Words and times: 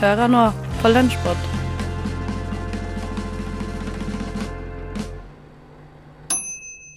Hører 0.00 0.30
nå 0.32 0.46
på 0.80 0.88
Lunsjpod. 0.88 1.40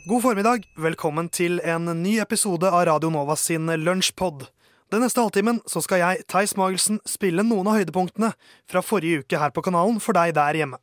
God 0.08 0.22
formiddag. 0.24 0.64
Velkommen 0.80 1.28
til 1.28 1.60
en 1.68 1.90
ny 2.00 2.14
episode 2.24 2.70
av 2.72 2.86
Radio 2.88 3.10
Nova 3.12 3.36
sin 3.36 3.68
Lunsjpod. 3.68 4.46
Den 4.88 5.04
neste 5.04 5.20
halvtimen 5.20 5.60
så 5.68 5.84
skal 5.84 6.00
jeg, 6.00 6.24
Theis 6.32 6.56
Magelsen, 6.56 7.02
spille 7.04 7.44
noen 7.44 7.68
av 7.68 7.82
høydepunktene 7.82 8.30
fra 8.72 8.80
forrige 8.80 9.26
uke 9.26 9.42
her 9.42 9.52
på 9.52 9.66
kanalen 9.68 10.00
for 10.00 10.16
deg 10.16 10.32
der 10.38 10.62
hjemme. 10.62 10.80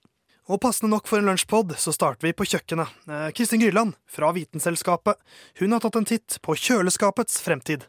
Og 0.52 0.60
passende 0.60 0.90
nok 0.92 1.08
for 1.08 1.22
en 1.22 1.30
lunsjpod 1.30 1.72
så 1.80 1.94
starter 1.96 2.28
vi 2.28 2.34
på 2.36 2.44
kjøkkenet. 2.52 3.00
Eh, 3.08 3.30
Kristin 3.32 3.64
Gryland 3.64 3.96
fra 4.04 4.28
Vitenselskapet. 4.36 5.16
Hun 5.62 5.72
har 5.72 5.80
tatt 5.80 5.96
en 5.96 6.10
titt 6.12 6.36
på 6.44 6.58
kjøleskapets 6.66 7.40
fremtid. 7.40 7.88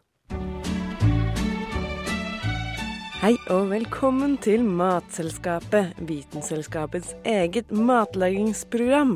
Hei 3.22 3.36
og 3.54 3.68
velkommen 3.70 4.32
til 4.42 4.64
Matselskapet, 4.66 5.92
Vitenselskapets 6.10 7.12
eget 7.22 7.70
matlagingsprogram. 7.70 9.12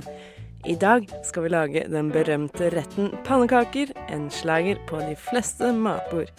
I 0.69 0.75
dag 0.77 1.07
skal 1.25 1.47
vi 1.47 1.49
lage 1.49 1.83
den 1.89 2.11
berømte 2.13 2.67
retten 2.75 3.09
pannekaker, 3.25 3.95
en 4.13 4.27
slager 4.29 4.77
på 4.85 5.01
de 5.01 5.17
fleste 5.17 5.71
matbord. 5.73 6.29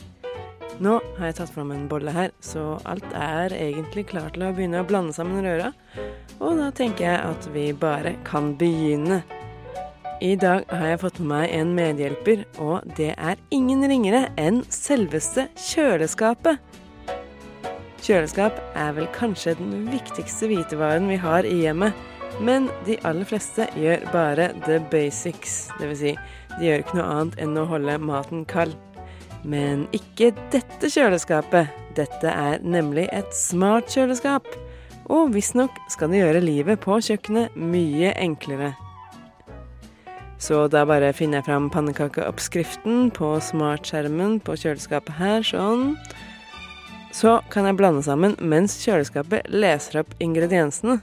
Nå 0.79 0.95
har 1.17 1.33
jeg 1.33 1.39
tatt 1.41 1.53
fram 1.57 1.75
en 1.75 1.89
bolle 1.91 2.15
her, 2.15 2.31
så 2.39 2.79
alt 2.87 3.11
er 3.19 3.59
egentlig 3.59 4.07
klart 4.15 4.39
til 4.39 4.47
å 4.47 4.53
begynne 4.55 4.85
å 4.85 4.87
blande 4.87 5.19
sammen 5.19 5.43
røra. 5.43 5.73
Og 6.39 6.63
da 6.63 6.71
tenker 6.71 7.09
jeg 7.09 7.19
at 7.33 7.51
vi 7.51 7.73
bare 7.75 8.15
kan 8.31 8.55
begynne. 8.63 9.25
I 10.23 10.37
dag 10.39 10.71
har 10.71 10.93
jeg 10.93 11.03
fått 11.03 11.19
med 11.19 11.33
meg 11.35 11.59
en 11.59 11.75
medhjelper, 11.83 12.47
og 12.63 12.87
det 12.95 13.17
er 13.19 13.47
ingen 13.51 13.83
ringere 13.91 14.29
enn 14.39 14.63
selveste 14.71 15.51
kjøleskapet. 15.59 16.63
Kjøleskap 18.07 18.61
er 18.79 18.93
vel 18.95 19.09
kanskje 19.11 19.57
den 19.59 19.89
viktigste 19.91 20.47
hvitevaren 20.47 21.09
vi 21.11 21.17
har 21.19 21.43
i 21.43 21.57
hjemmet. 21.65 21.97
Men 22.39 22.69
de 22.87 22.95
aller 23.09 23.27
fleste 23.27 23.65
gjør 23.75 24.05
bare 24.13 24.53
the 24.63 24.77
basics. 24.93 25.73
Dvs. 25.81 26.05
Si, 26.05 26.13
de 26.53 26.69
gjør 26.69 26.85
ikke 26.85 26.99
noe 27.01 27.07
annet 27.17 27.41
enn 27.43 27.59
å 27.59 27.65
holde 27.67 27.97
maten 27.99 28.45
kald. 28.47 28.77
Men 29.43 29.89
ikke 29.97 30.31
dette 30.55 30.93
kjøleskapet. 30.93 31.73
Dette 31.99 32.31
er 32.31 32.63
nemlig 32.63 33.09
et 33.11 33.35
smart 33.35 33.91
kjøleskap. 33.91 34.47
Og 35.11 35.35
visstnok 35.35 35.75
skal 35.91 36.15
det 36.15 36.23
gjøre 36.23 36.45
livet 36.47 36.85
på 36.87 37.01
kjøkkenet 37.09 37.59
mye 37.59 38.15
enklere. 38.23 38.71
Så 40.39 40.69
da 40.71 40.85
bare 40.87 41.11
finner 41.17 41.41
jeg 41.41 41.49
fram 41.49 41.67
pannekakeoppskriften 41.75 43.11
på 43.19 43.35
smartskjermen 43.43 44.39
på 44.47 44.55
kjøleskapet 44.63 45.19
her, 45.19 45.43
sånn. 45.43 45.97
Så 47.17 47.39
kan 47.49 47.65
jeg 47.65 47.79
blande 47.79 48.03
sammen 48.05 48.35
mens 48.45 48.75
kjøleskapet 48.83 49.47
leser 49.49 50.03
opp 50.03 50.11
ingrediensene. 50.21 50.99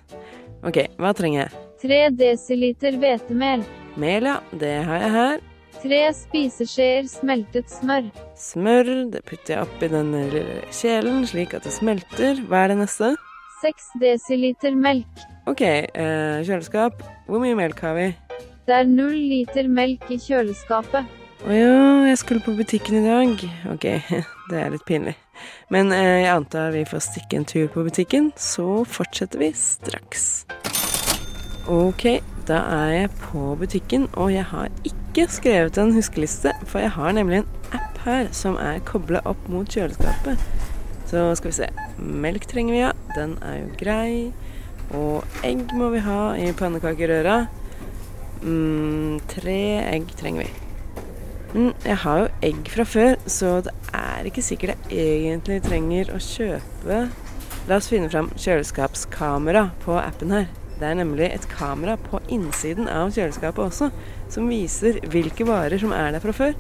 Ok, 0.62 0.84
hva 1.02 1.14
trenger 1.18 1.48
jeg? 1.48 1.64
3 1.84 1.98
dl 2.20 3.00
hvetemel. 3.02 3.64
Mel, 4.00 4.30
ja. 4.30 4.38
Det 4.54 4.76
har 4.86 5.02
jeg 5.02 5.14
her. 5.16 5.42
3 5.82 6.02
spiseskjeer 6.16 7.10
smeltet 7.10 7.74
smør. 7.74 8.06
Smør, 8.40 8.92
det 9.12 9.24
putter 9.28 9.56
jeg 9.56 9.66
oppi 9.66 9.90
den 9.92 10.14
lille 10.14 10.62
kjelen 10.72 11.26
slik 11.28 11.58
at 11.58 11.66
det 11.66 11.74
smelter. 11.76 12.40
Hva 12.46 12.62
er 12.62 12.76
det 12.76 12.80
neste? 12.84 13.16
6 13.64 13.90
dl 14.04 14.78
melk. 14.78 15.26
Ok, 15.50 15.66
eh, 15.66 16.46
kjøleskap. 16.46 17.02
Hvor 17.26 17.42
mye 17.42 17.58
melk 17.58 17.82
har 17.84 17.98
vi? 17.98 18.08
Det 18.70 18.80
er 18.84 18.88
0 18.88 19.18
liter 19.18 19.68
melk 19.68 20.06
i 20.14 20.22
kjøleskapet. 20.22 21.10
Å 21.44 21.52
ja, 21.52 21.76
jeg 22.08 22.22
skulle 22.22 22.46
på 22.46 22.56
butikken 22.56 23.02
i 23.02 23.06
dag. 23.10 23.48
Ok, 23.74 23.90
det 24.54 24.62
er 24.62 24.76
litt 24.78 24.88
pinlig. 24.88 25.18
Men 25.74 25.92
eh, 25.96 26.24
jeg 26.24 26.34
antar 26.34 26.74
vi 26.76 26.86
får 26.88 27.06
stikke 27.08 27.40
en 27.40 27.48
tur 27.50 27.68
på 27.74 27.86
butikken, 27.88 28.32
så 28.38 28.84
fortsetter 28.86 29.42
vi 29.42 29.52
straks. 29.58 30.46
Ok, 31.72 32.20
da 32.48 32.60
er 32.76 32.90
jeg 32.92 33.12
på 33.22 33.54
butikken, 33.60 34.10
og 34.20 34.34
jeg 34.34 34.44
har 34.50 34.72
ikke 34.84 35.30
skrevet 35.32 35.78
en 35.80 35.94
huskeliste, 35.96 36.52
for 36.68 36.84
jeg 36.84 36.92
har 36.98 37.16
nemlig 37.16 37.44
en 37.44 37.52
app 37.72 38.02
her 38.04 38.28
som 38.36 38.58
er 38.60 38.84
kobla 38.84 39.22
opp 39.30 39.48
mot 39.52 39.70
kjøleskapet. 39.70 40.42
Så 41.08 41.30
skal 41.40 41.52
vi 41.52 41.58
se. 41.62 41.70
Melk 41.98 42.48
trenger 42.52 42.74
vi, 42.74 42.82
ja. 42.82 42.92
Den 43.16 43.38
er 43.46 43.62
jo 43.62 43.70
grei. 43.80 44.16
Og 44.98 45.46
egg 45.46 45.72
må 45.78 45.92
vi 45.94 46.02
ha 46.04 46.34
i 46.42 46.50
pannekakerøra. 46.58 47.38
Mm, 48.44 49.22
tre 49.32 49.60
egg 49.94 50.12
trenger 50.20 50.48
vi. 50.48 50.63
Men 51.54 51.74
jeg 51.86 52.00
har 52.02 52.24
jo 52.24 52.32
egg 52.50 52.70
fra 52.74 52.86
før, 52.88 53.16
så 53.30 53.60
det 53.66 53.74
er 53.94 54.26
ikke 54.30 54.42
sikkert 54.46 54.90
jeg 54.90 55.20
egentlig 55.28 55.60
trenger 55.66 56.10
å 56.16 56.22
kjøpe 56.22 57.04
La 57.64 57.78
oss 57.80 57.88
finne 57.88 58.10
fram 58.12 58.28
kjøleskapskamera 58.36 59.70
på 59.86 59.96
appen 59.96 60.34
her. 60.36 60.50
Det 60.76 60.84
er 60.90 60.98
nemlig 61.00 61.30
et 61.30 61.46
kamera 61.48 61.94
på 62.10 62.20
innsiden 62.34 62.90
av 62.92 63.14
kjøleskapet 63.16 63.64
også, 63.64 63.88
som 64.34 64.50
viser 64.52 65.00
hvilke 65.14 65.48
varer 65.48 65.80
som 65.80 65.94
er 65.96 66.10
der 66.12 66.24
fra 66.24 66.34
før. 66.36 66.58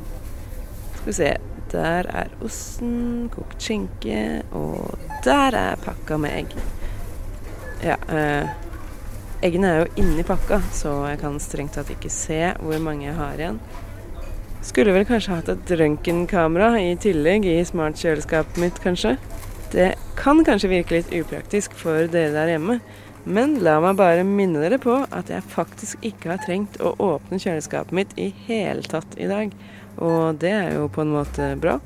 Skal 0.94 1.10
vi 1.10 1.18
se 1.18 1.34
Der 1.74 2.06
er 2.06 2.30
osten, 2.46 3.32
kokt 3.34 3.64
skinke, 3.66 4.44
og 4.54 4.94
der 5.26 5.56
er 5.58 5.80
pakka 5.82 6.20
med 6.22 6.36
egg. 6.38 6.52
Ja, 7.82 7.96
eh, 8.14 8.52
eggene 9.42 9.72
er 9.72 9.80
jo 9.82 10.04
inni 10.04 10.24
pakka, 10.24 10.62
så 10.72 10.94
jeg 11.10 11.20
kan 11.24 11.40
strengt 11.42 11.74
tatt 11.74 11.90
ikke 11.90 12.14
se 12.14 12.54
hvor 12.62 12.78
mange 12.80 13.08
jeg 13.08 13.18
har 13.18 13.42
igjen. 13.42 13.58
Skulle 14.64 14.94
vel 14.96 15.04
kanskje 15.04 15.36
hatt 15.36 15.50
et 15.52 15.72
røntgenkamera 15.76 16.78
i 16.80 16.94
tillegg 17.04 17.44
i 17.52 17.60
smartkjøleskapet 17.68 18.60
mitt, 18.64 18.80
kanskje. 18.84 19.18
Det 19.74 19.90
kan 20.16 20.40
kanskje 20.48 20.70
virke 20.72 20.96
litt 20.96 21.12
upraktisk 21.18 21.76
for 21.76 22.08
dere 22.08 22.32
der 22.32 22.54
hjemme, 22.54 22.78
men 23.26 23.58
la 23.64 23.78
meg 23.84 23.98
bare 24.00 24.24
minne 24.28 24.62
dere 24.64 24.80
på 24.80 25.02
at 25.12 25.32
jeg 25.32 25.44
faktisk 25.52 26.04
ikke 26.08 26.34
har 26.34 26.44
trengt 26.46 26.80
å 26.80 26.94
åpne 26.96 27.40
kjøleskapet 27.44 27.96
mitt 27.96 28.16
i 28.20 28.30
hele 28.48 28.86
tatt 28.88 29.18
i 29.20 29.28
dag. 29.28 29.52
Og 30.00 30.40
det 30.40 30.54
er 30.56 30.72
jo 30.78 30.88
på 30.92 31.04
en 31.04 31.12
måte 31.12 31.54
bra. 31.60 31.80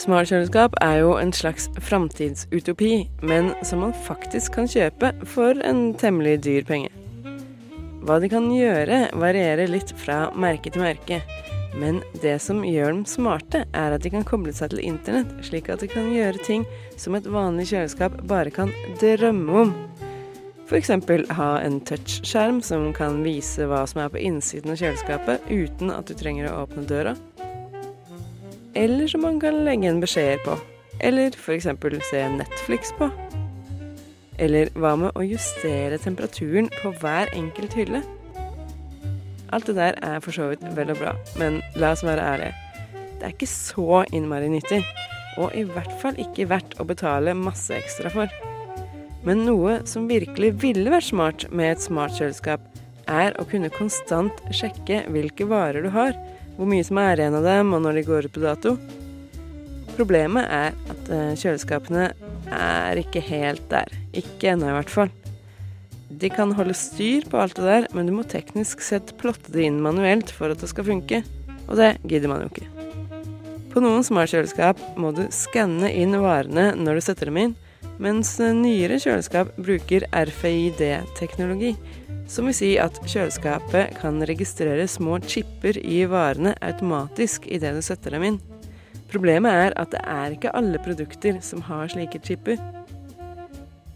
Smartkjøleskap 0.00 0.78
er 0.80 1.02
jo 1.02 1.12
en 1.20 1.32
slags 1.36 1.68
framtidsutopi, 1.76 2.94
men 3.20 3.52
som 3.68 3.84
man 3.84 3.92
faktisk 4.06 4.56
kan 4.56 4.70
kjøpe 4.70 5.12
for 5.28 5.60
en 5.60 5.90
temmelig 6.00 6.38
dyr 6.46 6.64
penge. 6.64 6.88
Hva 8.00 8.16
de 8.22 8.30
kan 8.32 8.48
gjøre, 8.48 9.10
varierer 9.20 9.68
litt 9.68 9.92
fra 10.00 10.30
merke 10.32 10.72
til 10.72 10.86
merke. 10.86 11.20
Men 11.74 12.00
det 12.22 12.38
som 12.42 12.64
gjør 12.66 12.92
dem 12.92 13.04
smarte, 13.06 13.62
er 13.76 13.94
at 13.94 14.02
de 14.02 14.10
kan 14.10 14.26
koble 14.26 14.52
seg 14.54 14.72
til 14.72 14.82
internett, 14.82 15.30
slik 15.46 15.70
at 15.70 15.84
de 15.84 15.88
kan 15.90 16.10
gjøre 16.10 16.42
ting 16.46 16.66
som 16.98 17.14
et 17.14 17.28
vanlig 17.30 17.68
kjøleskap 17.70 18.18
bare 18.30 18.50
kan 18.54 18.72
drømme 19.00 19.64
om. 19.64 19.74
F.eks. 20.70 20.90
ha 21.34 21.50
en 21.58 21.80
touchskjerm 21.82 22.60
som 22.62 22.92
kan 22.94 23.24
vise 23.26 23.66
hva 23.66 23.82
som 23.90 24.04
er 24.04 24.12
på 24.12 24.20
innsiden 24.22 24.70
av 24.70 24.78
kjøleskapet 24.78 25.48
uten 25.50 25.90
at 25.90 26.06
du 26.06 26.14
trenger 26.14 26.50
å 26.50 26.60
åpne 26.64 26.86
døra. 26.86 27.16
Eller 28.78 29.10
som 29.10 29.26
man 29.26 29.40
kan 29.42 29.64
legge 29.66 29.90
en 29.90 30.02
beskjeder 30.02 30.38
på. 30.44 30.54
Eller 31.00 31.34
f.eks. 31.34 31.66
se 32.10 32.22
Netflix 32.36 32.94
på. 32.98 33.10
Eller 34.38 34.70
hva 34.78 34.94
med 34.96 35.18
å 35.18 35.26
justere 35.26 35.98
temperaturen 35.98 36.70
på 36.80 36.94
hver 37.02 37.34
enkelt 37.34 37.74
hylle? 37.74 38.02
Alt 39.54 39.70
det 39.70 39.76
der 39.78 39.98
er 40.06 40.20
for 40.22 40.34
så 40.34 40.50
vidt 40.52 40.62
vel 40.76 40.92
og 40.94 41.00
bra, 41.00 41.14
men 41.40 41.58
la 41.80 41.94
oss 41.94 42.04
være 42.06 42.22
ærlige. 42.22 42.54
Det 43.18 43.26
er 43.26 43.34
ikke 43.34 43.50
så 43.50 44.04
innmari 44.16 44.48
nyttig, 44.52 44.80
og 45.40 45.52
i 45.56 45.64
hvert 45.66 45.92
fall 46.00 46.18
ikke 46.20 46.48
verdt 46.50 46.78
å 46.80 46.86
betale 46.88 47.34
masse 47.36 47.74
ekstra 47.76 48.12
for. 48.14 48.32
Men 49.26 49.44
noe 49.44 49.80
som 49.88 50.08
virkelig 50.08 50.54
ville 50.62 50.92
vært 50.92 51.10
smart 51.10 51.46
med 51.52 51.74
et 51.74 51.84
smartkjøleskap, 51.84 52.64
er 53.10 53.34
å 53.40 53.46
kunne 53.48 53.72
konstant 53.74 54.38
sjekke 54.54 55.02
hvilke 55.10 55.48
varer 55.50 55.84
du 55.84 55.90
har, 55.92 56.14
hvor 56.56 56.68
mye 56.70 56.84
som 56.86 57.00
er 57.02 57.20
igjen 57.20 57.36
av 57.36 57.46
dem, 57.46 57.74
og 57.74 57.82
når 57.84 57.98
de 57.98 58.06
går 58.06 58.28
ut 58.28 58.34
på 58.36 58.44
dato. 58.44 58.76
Problemet 59.96 60.46
er 60.46 60.76
at 60.92 61.10
eh, 61.12 61.32
kjøleskapene 61.40 62.10
er 62.54 63.00
ikke 63.02 63.22
helt 63.26 63.66
der. 63.72 63.90
Ikke 64.16 64.54
ennå, 64.54 64.70
i 64.70 64.76
hvert 64.78 64.92
fall. 64.92 65.12
De 66.10 66.30
kan 66.32 66.52
holde 66.58 66.74
styr 66.74 67.26
på 67.30 67.38
alt 67.38 67.54
det 67.56 67.66
der, 67.68 67.86
men 67.94 68.08
du 68.08 68.14
må 68.16 68.24
teknisk 68.26 68.82
sett 68.82 69.14
plotte 69.20 69.52
det 69.54 69.68
inn 69.68 69.78
manuelt 69.84 70.32
for 70.34 70.50
at 70.50 70.62
det 70.62 70.70
skal 70.72 70.88
funke. 70.88 71.22
Og 71.70 71.78
det 71.78 71.94
gidder 72.02 72.32
man 72.32 72.42
jo 72.42 72.50
ikke. 72.50 72.66
På 73.70 73.78
noen 73.84 74.02
smartkjøleskap 74.02 74.80
må 74.98 75.12
du 75.14 75.28
skanne 75.30 75.92
inn 75.94 76.16
varene 76.18 76.72
når 76.74 76.98
du 76.98 77.04
setter 77.06 77.30
dem 77.30 77.38
inn, 77.38 77.52
mens 78.02 78.32
nyere 78.40 78.98
kjøleskap 78.98 79.52
bruker 79.60 80.08
RFID-teknologi, 80.10 81.76
som 82.30 82.48
vil 82.48 82.56
si 82.56 82.72
at 82.82 82.98
kjøleskapet 83.06 83.94
kan 84.00 84.18
registrere 84.26 84.88
små 84.90 85.20
chipper 85.22 85.78
i 85.78 86.02
varene 86.10 86.56
automatisk 86.58 87.46
idet 87.46 87.76
du 87.76 87.82
setter 87.86 88.16
dem 88.16 88.26
inn. 88.26 88.40
Problemet 89.10 89.50
er 89.50 89.78
at 89.78 89.94
det 89.94 90.02
er 90.06 90.34
ikke 90.34 90.54
alle 90.58 90.78
produkter 90.82 91.38
som 91.42 91.62
har 91.66 91.90
slike 91.90 92.20
chipper. 92.26 92.58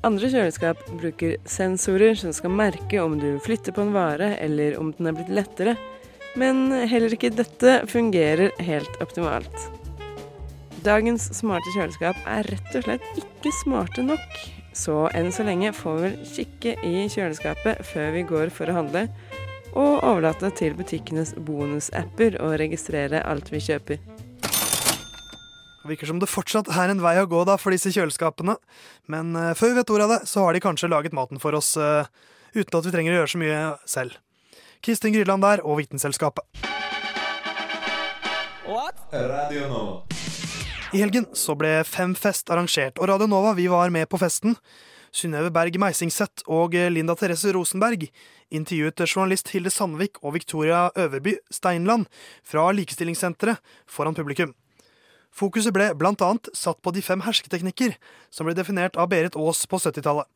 Andre 0.05 0.29
kjøleskap 0.29 0.83
bruker 1.01 1.39
sensorer 1.49 2.19
som 2.21 2.33
skal 2.37 2.53
merke 2.53 2.99
om 3.01 3.15
du 3.17 3.39
flytter 3.41 3.73
på 3.73 3.87
en 3.87 3.95
vare, 3.95 4.35
eller 4.37 4.77
om 4.77 4.91
den 4.93 5.09
er 5.09 5.17
blitt 5.17 5.31
lettere, 5.33 5.77
men 6.37 6.67
heller 6.91 7.15
ikke 7.15 7.31
dette 7.33 7.79
fungerer 7.89 8.53
helt 8.67 8.99
optimalt. 9.01 9.55
Dagens 10.85 11.31
smarte 11.39 11.73
kjøleskap 11.73 12.19
er 12.29 12.45
rett 12.53 12.77
og 12.77 12.85
slett 12.85 13.23
ikke 13.23 13.55
smarte 13.63 14.05
nok. 14.05 14.43
Så 14.77 15.07
enn 15.17 15.31
så 15.33 15.47
lenge 15.47 15.71
får 15.73 16.01
vi 16.03 16.11
kikke 16.35 16.75
i 16.85 17.07
kjøleskapet 17.09 17.81
før 17.89 18.11
vi 18.19 18.27
går 18.29 18.53
for 18.53 18.69
å 18.69 18.77
handle, 18.83 19.07
og 19.73 20.05
overlate 20.05 20.51
til 20.59 20.77
butikkenes 20.77 21.33
bonusapper 21.47 22.37
å 22.45 22.53
registrere 22.61 23.25
alt 23.25 23.49
vi 23.55 23.63
kjøper. 23.65 24.03
Det 25.85 25.91
virker 25.91 26.09
som 26.09 26.17
det 26.17 26.31
fortsatt 26.33 26.71
er 26.73 26.89
en 26.89 27.03
vei 27.05 27.19
å 27.21 27.27
gå 27.29 27.43
da 27.45 27.59
for 27.61 27.75
disse 27.75 27.91
kjøleskapene, 27.93 28.55
men 29.13 29.35
eh, 29.37 29.51
før 29.53 29.69
vi 29.69 29.77
vet 29.77 29.91
ordet 29.93 30.07
av 30.07 30.13
det, 30.15 30.31
så 30.31 30.47
har 30.47 30.57
de 30.57 30.63
kanskje 30.65 30.89
laget 30.89 31.13
maten 31.13 31.37
for 31.43 31.53
oss 31.59 31.75
uh, 31.77 32.09
uten 32.57 32.79
at 32.79 32.89
vi 32.89 32.93
trenger 32.95 33.13
å 33.13 33.19
gjøre 33.19 33.33
så 33.35 33.41
mye 33.43 33.59
selv. 33.85 34.15
Kristin 34.81 35.13
Gryland 35.13 35.45
der 35.45 35.61
og 35.61 35.83
Vitenselskapet. 35.83 36.65
Radio 39.13 39.69
Nova. 39.69 40.01
I 40.97 41.05
helgen 41.05 41.29
så 41.37 41.53
ble 41.53 41.75
Femfest 41.85 42.49
arrangert, 42.49 42.97
og 42.97 43.13
Radio 43.13 43.29
Nova 43.29 43.53
vi 43.53 43.69
var 43.69 43.93
med 43.93 44.09
på 44.09 44.25
festen. 44.25 44.57
Synnøve 45.13 45.53
Berg 45.53 45.77
Meisingseth 45.85 46.49
og 46.49 46.81
Linda 46.97 47.13
Therese 47.13 47.53
Rosenberg 47.53 48.09
intervjuet 48.49 49.05
journalist 49.05 49.53
Hilde 49.53 49.71
Sandvik 49.71 50.25
og 50.25 50.39
Victoria 50.41 50.89
Øverby 50.97 51.37
Steinland 51.53 52.09
fra 52.41 52.71
Likestillingssenteret 52.73 53.61
foran 53.85 54.17
publikum. 54.17 54.57
Fokuset 55.35 55.75
ble 55.75 55.89
blant 55.99 56.23
annet 56.23 56.49
satt 56.55 56.79
på 56.83 56.93
de 56.95 57.03
fem 57.03 57.23
hersketeknikker 57.25 57.97
som 58.31 58.47
ble 58.47 58.55
definert 58.55 58.95
av 58.95 59.11
Berit 59.11 59.35
Aas 59.35 59.65
på 59.67 59.81
70-tallet. 59.83 60.29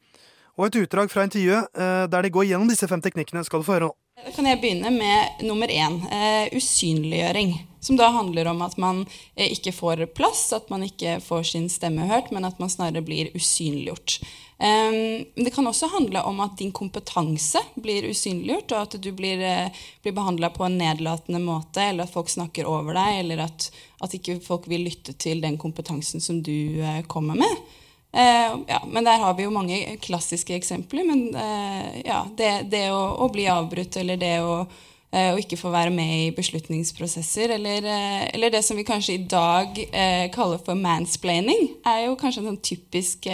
Og 0.58 0.66
et 0.66 0.78
utdrag 0.80 1.10
fra 1.12 1.22
intervjuet 1.26 1.70
eh, 1.78 2.04
der 2.10 2.26
de 2.26 2.34
går 2.34 2.48
gjennom 2.48 2.70
disse 2.70 2.88
fem 2.90 3.02
teknikkene, 3.02 3.44
skal 3.46 3.62
du 3.62 3.66
få 3.68 3.76
høre 3.76 3.90
nå. 3.90 3.94
Kan 4.34 4.48
jeg 4.50 4.58
begynne 4.58 4.90
med 4.90 5.44
nummer 5.46 5.70
én, 5.70 6.00
eh, 6.10 6.50
usynliggjøring. 6.58 7.54
Som 7.80 7.94
da 7.94 8.08
handler 8.10 8.50
om 8.50 8.64
at 8.66 8.74
man 8.82 9.04
eh, 9.36 9.52
ikke 9.54 9.70
får 9.76 10.02
plass, 10.18 10.48
at 10.56 10.66
man 10.72 10.82
ikke 10.82 11.20
får 11.22 11.46
sin 11.52 11.68
stemme 11.70 12.08
hørt, 12.10 12.32
men 12.34 12.48
at 12.48 12.58
man 12.58 12.72
snarere 12.72 13.04
blir 13.06 13.30
usynliggjort. 13.38 14.18
Um, 14.58 15.44
det 15.44 15.52
kan 15.54 15.66
også 15.66 15.86
handle 15.86 16.22
om 16.26 16.40
at 16.40 16.56
din 16.58 16.72
kompetanse 16.74 17.60
blir 17.78 18.08
usynliggjort, 18.10 18.72
og 18.74 18.80
at 18.80 18.96
du 19.02 19.12
blir, 19.14 19.38
eh, 19.38 19.82
blir 20.02 20.16
behandla 20.16 20.50
på 20.50 20.64
en 20.66 20.78
nedlatende 20.80 21.38
måte, 21.38 21.82
eller 21.82 22.08
at 22.08 22.12
folk 22.12 22.30
snakker 22.32 22.66
over 22.66 22.98
deg, 22.98 23.20
eller 23.20 23.44
at, 23.44 23.68
at 24.02 24.16
ikke 24.18 24.40
folk 24.42 24.66
vil 24.66 24.88
lytte 24.88 25.14
til 25.14 25.44
den 25.44 25.60
kompetansen 25.62 26.20
som 26.20 26.42
du 26.42 26.82
eh, 26.82 27.04
kommer 27.06 27.38
med. 27.38 27.62
Uh, 28.08 28.58
ja, 28.66 28.82
men 28.88 29.04
der 29.04 29.20
har 29.22 29.34
vi 29.38 29.44
jo 29.44 29.54
mange 29.54 29.78
klassiske 30.02 30.56
eksempler. 30.56 31.06
Men 31.06 31.28
uh, 31.36 31.94
ja, 32.02 32.24
det, 32.34 32.52
det 32.72 32.88
å, 32.90 33.02
å, 33.20 33.28
bli 33.30 33.46
avbrutt, 33.52 34.00
eller 34.00 34.18
det 34.18 34.38
å, 34.42 34.64
eh, 35.12 35.30
å, 35.32 35.38
ikke 35.40 35.58
få 35.60 35.72
være 35.72 35.92
med 35.94 36.14
i 36.14 36.32
beslutningsprosesser, 36.36 37.54
eller, 37.56 37.84
eh, 37.84 38.24
eller 38.34 38.52
det 38.54 38.62
som 38.66 38.78
vi 38.78 38.86
kanskje 38.88 39.16
i 39.16 39.26
dag 39.30 39.78
eh, 39.88 40.26
kaller 40.34 40.60
for 40.64 40.78
mansplaining, 40.78 41.68
er 41.88 42.06
jo 42.06 42.18
kanskje 42.20 42.44
en 42.44 42.50
sånn 42.52 42.64
typisk 42.70 43.30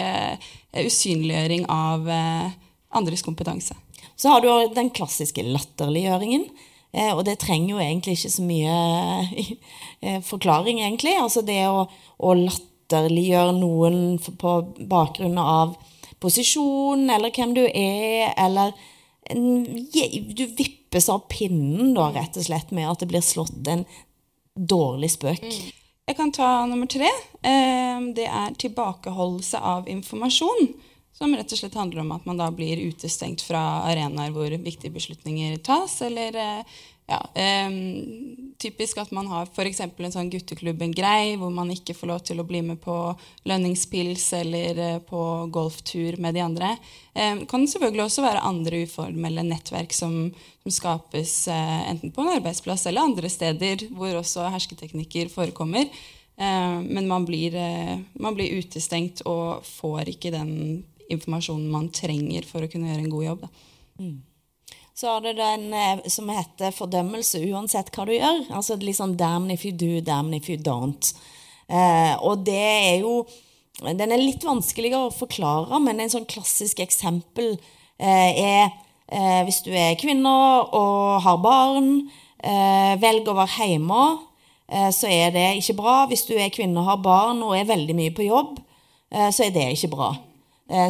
usynliggjøring 0.75 1.69
av 1.71 2.09
andres 2.94 3.23
kompetanse. 3.23 3.76
Så 4.19 4.31
har 4.31 4.43
du 4.43 4.49
den 4.75 4.91
klassiske 4.94 5.43
latterliggjøringen. 5.47 6.49
og 7.15 7.25
det 7.26 7.41
trenger 7.43 7.75
jo 7.75 7.79
egentlig 7.82 8.15
ikke 8.15 8.31
så 8.31 8.43
mye 8.47 10.20
forklaring, 10.31 10.81
egentlig. 10.82 11.15
Altså 11.19 11.43
det 11.43 11.61
å, 11.67 11.87
å 12.19 12.35
latterliggjøre 12.38 13.55
noen 13.59 14.19
på 14.23 14.55
bakgrunn 14.91 15.38
av 15.38 15.75
posisjon, 16.25 17.09
eller 17.11 17.35
hvem 17.35 17.55
du 17.56 17.65
er, 17.67 18.32
eller 18.38 18.75
Du 19.25 20.44
vippes 20.94 21.08
av 21.08 21.19
pinnen, 21.29 21.94
da, 21.94 22.12
rett 22.12 22.37
og 22.37 22.44
slett, 22.46 22.70
med 22.70 22.87
at 22.87 23.00
det 23.02 23.11
blir 23.11 23.20
slått 23.20 23.67
en 23.67 23.85
dårlig 24.55 25.11
spøk. 25.11 25.43
Mm. 25.43 25.73
Jeg 26.06 26.17
kan 26.17 26.31
ta 26.32 26.67
nummer 26.67 26.87
tre. 26.87 27.08
Eh, 27.43 28.00
det 28.14 28.29
er 28.29 28.55
tilbakeholdelse 28.55 29.58
av 29.58 29.88
informasjon. 29.88 30.75
Som 31.14 31.35
rett 31.35 31.50
og 31.50 31.58
slett 31.58 31.75
handler 31.75 32.02
om 32.02 32.12
at 32.12 32.26
man 32.26 32.38
da 32.38 32.50
blir 32.50 32.79
utestengt 32.79 33.43
fra 33.43 33.82
arenaer 33.88 34.31
hvor 34.35 34.50
viktige 34.50 34.94
beslutninger 34.94 35.56
tas, 35.67 36.00
eller 36.02 36.35
eh, 36.35 36.79
ja, 37.06 37.21
um, 37.69 38.55
typisk 38.59 38.99
at 38.99 39.11
man 39.12 39.27
har 39.29 39.49
f.eks. 39.51 39.81
en 39.85 40.15
sånn 40.15 40.31
gutteklubb, 40.33 40.81
en 40.81 40.95
grei, 40.97 41.35
hvor 41.37 41.51
man 41.53 41.69
ikke 41.75 41.97
får 41.97 42.09
lov 42.09 42.23
til 42.25 42.41
å 42.41 42.47
bli 42.49 42.62
med 42.65 42.81
på 42.81 42.95
lønningspils 43.45 44.25
eller 44.41 44.81
uh, 44.81 44.97
på 45.05 45.21
golftur 45.53 46.17
med 46.23 46.37
de 46.39 46.45
andre. 46.47 46.73
Um, 47.12 47.45
kan 47.51 47.69
selvfølgelig 47.69 48.06
også 48.06 48.25
være 48.25 48.47
andre 48.49 48.83
uformelle 48.89 49.45
nettverk 49.51 49.93
som, 49.93 50.17
som 50.65 50.77
skapes 50.79 51.37
uh, 51.53 51.85
enten 51.93 52.15
på 52.15 52.25
en 52.25 52.33
arbeidsplass 52.39 52.89
eller 52.89 53.05
andre 53.05 53.33
steder 53.33 53.85
hvor 53.93 54.17
også 54.23 54.49
hersketeknikker 54.56 55.29
forekommer. 55.35 55.91
Uh, 56.41 56.81
men 56.81 57.05
man 57.05 57.29
blir, 57.29 57.53
man 58.17 58.33
blir, 58.35 58.56
utestengt 58.65 59.27
og 59.29 59.61
får 59.69 60.17
ikke 60.17 60.33
den 60.35 60.55
informasjonen 61.12 61.69
man 61.69 61.93
trenger 61.93 62.49
for 62.49 62.65
å 62.65 62.71
kunne 62.73 62.95
gjøre 62.95 63.05
en 63.05 63.12
god 63.12 63.29
jobb. 63.35 63.45
Da. 63.45 63.69
Mm 64.01 64.23
så 64.94 65.08
har 65.08 65.20
du 65.20 65.32
den 65.32 65.73
eh, 65.75 66.05
som 66.06 66.29
heter 66.31 66.75
fordømmelse 66.75 67.41
uansett 67.50 67.91
hva 67.94 68.06
du 68.06 68.14
gjør. 68.14 68.44
Altså 68.55 68.76
liksom 68.79 69.17
damn 69.19 69.50
if 69.50 69.64
you 69.67 69.75
do, 69.75 69.99
damn 70.00 70.31
if 70.35 70.46
you 70.50 70.58
don't. 70.61 71.11
Eh, 71.67 72.14
og 72.23 72.44
det 72.46 72.61
er 72.61 73.00
jo 73.02 73.25
Den 73.75 74.12
er 74.14 74.20
litt 74.20 74.44
vanskeligere 74.46 75.08
å 75.08 75.11
forklare, 75.11 75.81
men 75.82 75.99
en 75.99 76.12
sånn 76.12 76.29
klassisk 76.31 76.79
eksempel 76.79 77.56
eh, 77.99 78.31
er 78.31 78.69
eh, 79.11 79.41
hvis 79.49 79.64
du 79.67 79.73
er 79.75 79.96
kvinne 79.99 80.31
og 80.31 81.25
har 81.25 81.41
barn, 81.43 81.88
eh, 82.38 82.94
velg 83.02 83.26
å 83.26 83.35
være 83.35 83.67
hjemme, 83.73 84.05
eh, 84.70 84.93
så 84.94 85.11
er 85.11 85.35
det 85.35 85.49
ikke 85.58 85.75
bra. 85.81 85.96
Hvis 86.06 86.23
du 86.29 86.37
er 86.38 86.55
kvinne 86.55 86.79
og 86.85 86.87
har 86.87 87.02
barn 87.02 87.43
og 87.43 87.56
er 87.58 87.67
veldig 87.67 87.99
mye 87.99 88.14
på 88.14 88.29
jobb, 88.29 88.62
så 89.11 89.44
er 89.44 89.50
det 89.55 89.67
ikke 89.75 89.93
bra. 89.93 90.08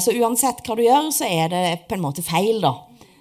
så 0.01 0.13
uansett 0.17 0.63
hva 0.65 0.77
du 0.79 0.85
gjør, 0.85 1.11
så 1.13 1.27
er 1.29 1.51
det 1.53 1.65
på 1.89 1.97
en 1.97 2.05
måte 2.05 2.23
feil, 2.25 2.61
da. 2.63 2.71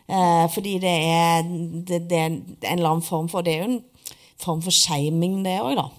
Eh, 0.08 0.46
fordi 0.52 0.78
det 0.84 0.94
er, 1.10 1.44
det, 1.88 2.04
det 2.10 2.20
er, 2.20 2.30
en 2.30 2.78
eller 2.78 2.90
annen 2.90 3.06
form 3.06 3.30
for 3.32 3.46
Det 3.46 3.54
er 3.54 3.64
jo 3.64 3.70
en 3.72 3.84
form 4.42 4.64
for 4.64 4.76
shaming, 4.76 5.44
det 5.46 5.60
òg, 5.64 5.78
da. 5.80 5.90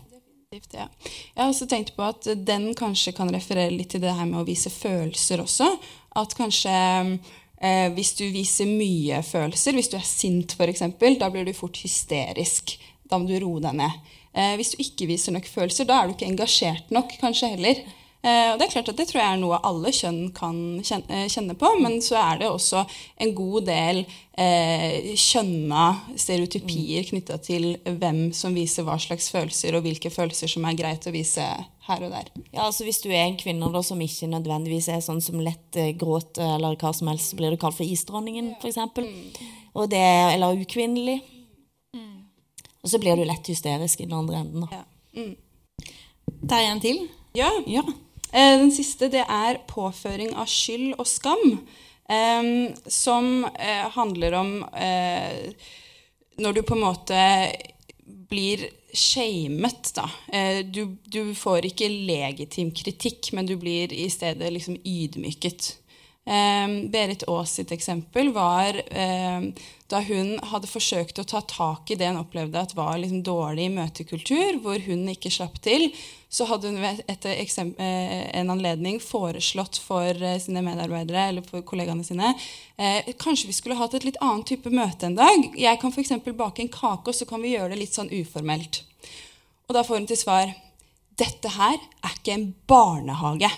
Ja. 0.54 0.86
Jeg 1.34 1.40
har 1.40 1.48
også 1.48 1.66
tenkt 1.66 1.96
på 1.96 2.04
at 2.06 2.28
den 2.46 2.68
kanskje 2.78 3.14
kan 3.16 3.32
referere 3.34 3.72
litt 3.74 3.90
til 3.94 4.04
det 4.04 4.12
her 4.14 4.28
med 4.28 4.42
å 4.42 4.46
vise 4.46 4.70
følelser 4.70 5.42
også. 5.42 5.66
At 6.14 6.36
kanskje 6.38 6.74
eh, 6.74 7.88
hvis 7.96 8.12
du 8.20 8.28
viser 8.30 8.70
mye 8.70 9.22
følelser, 9.26 9.74
hvis 9.74 9.90
du 9.90 9.96
er 9.98 10.06
sint 10.06 10.54
f.eks., 10.54 10.84
da 11.18 11.30
blir 11.32 11.48
du 11.48 11.54
fort 11.56 11.80
hysterisk. 11.82 12.76
Da 13.10 13.18
må 13.18 13.26
du 13.28 13.34
roe 13.42 13.62
deg 13.64 13.80
ned. 13.80 13.98
Eh, 14.34 14.54
hvis 14.60 14.74
du 14.74 14.84
ikke 14.84 15.08
viser 15.10 15.34
nok 15.34 15.48
følelser, 15.50 15.88
da 15.88 16.00
er 16.00 16.08
du 16.08 16.14
ikke 16.14 16.30
engasjert 16.30 16.94
nok 16.94 17.16
kanskje 17.20 17.54
heller. 17.56 17.82
Eh, 18.24 18.52
og 18.52 18.58
Det 18.58 18.66
er 18.66 18.72
klart 18.72 18.88
at 18.88 18.96
det 18.96 19.04
tror 19.10 19.20
jeg 19.20 19.32
er 19.34 19.40
noe 19.42 19.58
alle 19.68 19.90
kjønn 19.92 20.30
kan 20.32 20.56
eh, 20.80 21.26
kjenne 21.28 21.56
på, 21.60 21.68
men 21.82 21.98
så 22.04 22.16
er 22.22 22.40
det 22.40 22.48
også 22.48 22.84
en 23.20 23.34
god 23.36 23.66
del 23.68 24.00
eh, 24.40 25.10
kjønna 25.20 25.82
stereotypier 26.16 27.04
knytta 27.10 27.36
til 27.44 27.74
hvem 27.84 28.30
som 28.32 28.56
viser 28.56 28.86
hva 28.86 28.96
slags 29.02 29.28
følelser, 29.34 29.76
og 29.76 29.84
hvilke 29.84 30.12
følelser 30.14 30.48
som 30.48 30.64
er 30.64 30.78
greit 30.78 31.04
å 31.04 31.12
vise 31.12 31.44
her 31.84 32.06
og 32.06 32.14
der. 32.14 32.30
Ja, 32.54 32.64
altså 32.64 32.86
Hvis 32.86 33.02
du 33.04 33.10
er 33.10 33.26
en 33.26 33.36
kvinne 33.36 33.68
da, 33.74 33.82
som 33.84 34.00
ikke 34.00 34.30
nødvendigvis 34.32 34.88
er 34.94 35.04
sånn 35.04 35.20
som 35.24 35.42
lett 35.44 35.76
eh, 35.76 35.92
gråter, 36.00 36.54
eller 36.56 36.78
hva 36.80 36.94
som 36.96 37.10
helst, 37.12 37.34
så 37.34 37.40
blir 37.40 37.52
du 37.52 37.60
kalt 37.60 37.76
for 37.76 37.84
isdronningen, 37.84 38.54
f.eks. 38.56 38.80
Mm. 38.96 39.84
Eller 39.84 40.62
ukvinnelig. 40.64 41.18
Mm. 41.92 42.24
Og 42.80 42.88
så 42.88 43.02
blir 43.02 43.20
du 43.20 43.26
lett 43.28 43.52
hysterisk 43.52 44.00
i 44.00 44.08
den 44.08 44.16
andre 44.16 44.40
enden. 44.40 44.64
da. 44.64 44.80
Ja. 44.80 45.20
Mm. 45.20 45.36
Der 46.40 46.56
er 46.56 46.72
en 46.72 46.80
til? 46.80 47.04
Ja. 47.36 47.50
ja. 47.68 47.84
Eh, 48.34 48.58
den 48.58 48.72
siste 48.74 49.06
det 49.12 49.22
er 49.30 49.60
påføring 49.70 50.32
av 50.34 50.48
skyld 50.50 50.96
og 50.98 51.06
skam, 51.06 51.58
eh, 52.10 52.48
som 52.90 53.44
eh, 53.54 53.86
handler 53.94 54.38
om 54.40 54.56
når 56.34 56.56
du 56.56 56.64
på 56.66 56.74
en 56.74 56.82
måte 56.82 57.18
blir 58.26 58.64
shamet, 58.94 59.92
da. 59.94 60.08
Du, 60.66 60.96
du, 61.06 61.34
får 61.38 61.68
ikke 61.68 61.86
legitim 61.86 62.72
kritikk, 62.74 63.30
men 63.34 63.46
du 63.46 63.54
blir 63.58 63.92
i 63.94 64.08
stedet 64.10 64.50
liksom 64.50 64.80
ydmyket. 64.82 65.76
Um, 66.24 66.88
Berit 66.88 67.26
Aas 67.28 67.52
sitt 67.52 67.72
eksempel 67.74 68.30
var 68.32 68.78
um, 68.80 69.50
da 69.92 69.98
hun 70.06 70.38
hadde 70.48 70.70
forsøkt 70.70 71.18
å 71.20 71.24
ta 71.28 71.42
tak 71.44 71.90
i 71.92 71.98
det 72.00 72.08
hun 72.08 72.22
opplevde 72.22 72.62
at 72.64 72.72
var 72.72 72.96
liksom 72.96 73.20
dårlig 73.26 73.66
møtekultur, 73.74 74.56
hvor 74.64 74.80
hun 74.86 75.02
ikke 75.12 75.32
slapp 75.34 75.58
til, 75.66 75.90
så 76.32 76.46
hadde 76.48 76.72
hun 76.72 76.80
etter 77.12 77.36
uh, 77.36 77.76
en 78.40 78.54
anledning 78.54 78.96
foreslått 79.04 79.76
for 79.84 80.16
uh, 80.24 80.38
sine 80.40 80.64
medarbeidere 80.64 81.26
eller 81.28 81.44
for 81.44 81.60
kollegaene 81.68 82.06
sine 82.08 82.32
eh, 82.80 83.12
kanskje 83.20 83.50
vi 83.50 83.58
skulle 83.58 83.76
hatt 83.76 83.92
et 83.98 84.08
litt 84.08 84.20
annet 84.24 84.48
type 84.54 84.72
møte 84.72 85.10
en 85.10 85.20
dag. 85.20 85.46
Jeg 85.60 85.82
kan 85.82 85.92
f.eks. 85.92 86.16
bake 86.24 86.64
en 86.64 86.72
kake, 86.72 87.12
og 87.12 87.20
så 87.20 87.28
kan 87.28 87.44
vi 87.44 87.52
gjøre 87.52 87.74
det 87.74 87.82
litt 87.84 88.00
sånn 88.00 88.12
uformelt. 88.16 88.80
Og 89.68 89.76
da 89.76 89.84
får 89.84 90.00
hun 90.00 90.08
til 90.08 90.22
svar 90.24 90.56
dette 91.20 91.52
her 91.54 91.76
er 91.76 92.16
ikke 92.16 92.34
en 92.34 92.48
barnehage. 92.66 93.52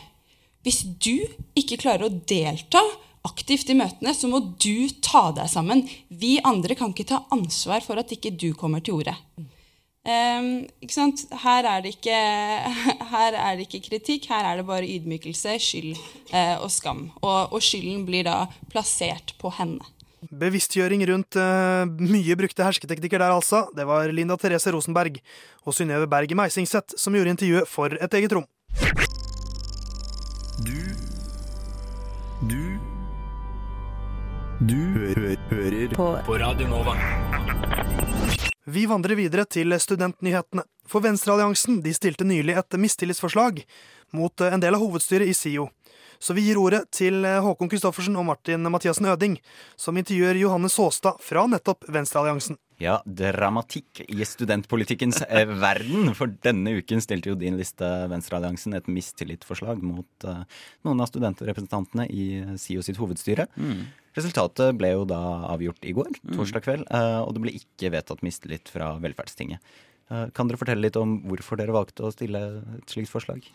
Hvis 0.66 0.82
du 0.82 1.22
ikke 1.54 1.78
klarer 1.78 2.08
å 2.08 2.14
delta 2.26 2.80
aktivt 3.26 3.68
i 3.70 3.76
møtene, 3.78 4.10
så 4.14 4.26
må 4.26 4.40
du 4.58 4.88
ta 5.04 5.28
deg 5.34 5.46
sammen. 5.50 5.84
Vi 6.10 6.40
andre 6.42 6.74
kan 6.78 6.90
ikke 6.90 7.06
ta 7.06 7.20
ansvar 7.34 7.84
for 7.86 8.02
at 8.02 8.10
ikke 8.10 8.34
du 8.34 8.50
kommer 8.58 8.82
til 8.82 8.98
ordet. 8.98 9.14
Um? 10.06 10.66
Her 10.82 11.68
er, 11.70 11.86
ikke, 11.86 12.16
her 13.14 13.38
er 13.38 13.58
det 13.58 13.68
ikke 13.68 13.84
kritikk, 13.86 14.26
her 14.30 14.46
er 14.50 14.58
det 14.58 14.66
bare 14.66 14.90
ydmykelse, 14.90 15.54
skyld 15.62 15.92
uh, 16.32 16.58
og 16.58 16.70
skam. 16.74 17.06
Og, 17.22 17.54
og 17.54 17.62
skylden 17.62 18.02
blir 18.08 18.26
da 18.26 18.48
plassert 18.72 19.36
på 19.38 19.54
henne. 19.60 19.86
Bevisstgjøring 20.26 21.06
rundt 21.12 21.38
uh, 21.38 21.86
mye 21.86 22.38
brukte 22.38 22.66
hersketeknikker 22.66 23.22
der, 23.22 23.38
altså. 23.38 23.68
Det 23.74 23.86
var 23.86 24.10
Linda 24.10 24.34
Therese 24.34 24.74
Rosenberg 24.74 25.22
og 25.62 25.78
Synnøve 25.78 26.10
Berg 26.10 26.34
Meisingseth 26.38 26.98
som 26.98 27.14
gjorde 27.14 27.36
intervjuet 27.36 27.70
for 27.70 27.94
et 27.94 28.18
eget 28.18 28.34
rom. 28.34 28.50
Du 34.66 34.74
hø 34.74 35.36
hører 35.50 35.92
på. 35.94 36.04
på 36.26 36.36
Radio 36.38 36.66
Nova. 36.66 36.96
Vi 38.64 38.82
vandrer 38.90 39.14
videre 39.14 39.44
til 39.46 39.70
studentnyhetene. 39.78 40.64
For 40.90 41.04
Venstrealliansen 41.04 41.78
de 41.84 41.92
stilte 41.94 42.26
nylig 42.26 42.56
et 42.58 42.76
mistillitsforslag 42.82 43.60
mot 44.16 44.42
en 44.42 44.64
del 44.64 44.74
av 44.74 44.82
hovedstyret 44.82 45.30
i 45.30 45.36
SIO. 45.38 45.68
Så 46.18 46.36
vi 46.36 46.46
gir 46.46 46.60
ordet 46.60 46.84
til 46.94 47.24
Håkon 47.24 47.70
Christoffersen 47.72 48.16
og 48.18 48.28
Martin 48.28 48.66
Mathiassen 48.72 49.08
Øding, 49.10 49.38
som 49.76 49.96
intervjuer 49.96 50.38
Johanne 50.40 50.70
Saastad 50.72 51.20
fra 51.24 51.46
nettopp 51.50 51.88
Venstrealliansen. 51.92 52.58
Ja, 52.76 52.98
dramatikk 53.08 54.02
i 54.04 54.24
studentpolitikkens 54.28 55.22
eh, 55.24 55.48
verden. 55.48 56.10
For 56.16 56.28
denne 56.44 56.74
uken 56.76 57.00
stilte 57.00 57.30
jo 57.30 57.38
din 57.40 57.56
liste, 57.56 57.88
Venstrealliansen, 58.12 58.76
et 58.76 58.90
mistillitsforslag 58.92 59.80
mot 59.80 60.26
uh, 60.28 60.42
noen 60.84 61.00
av 61.00 61.08
studentrepresentantene 61.08 62.04
i 62.12 62.26
SIO 62.60 62.84
sitt 62.84 63.00
hovedstyre. 63.00 63.48
Resultatet 64.16 64.76
ble 64.76 64.92
jo 64.92 65.08
da 65.08 65.22
avgjort 65.54 65.88
i 65.88 65.96
går, 65.96 66.20
torsdag 66.34 66.64
kveld, 66.68 66.84
uh, 66.92 67.24
og 67.24 67.32
det 67.36 67.44
ble 67.46 67.56
ikke 67.56 67.94
vedtatt 67.96 68.24
mistillit 68.26 68.68
fra 68.72 68.92
Velferdstinget. 69.00 69.64
Eh, 70.10 70.26
Kan 70.36 70.46
dere 70.46 70.60
fortelle 70.60 70.84
litt 70.84 70.96
om 71.00 71.16
hvorfor 71.26 71.58
dere 71.58 71.74
valgte 71.74 72.06
å 72.06 72.12
stille 72.14 72.42
et 72.78 72.92
slikt 72.92 73.10
forslag? 73.10 73.46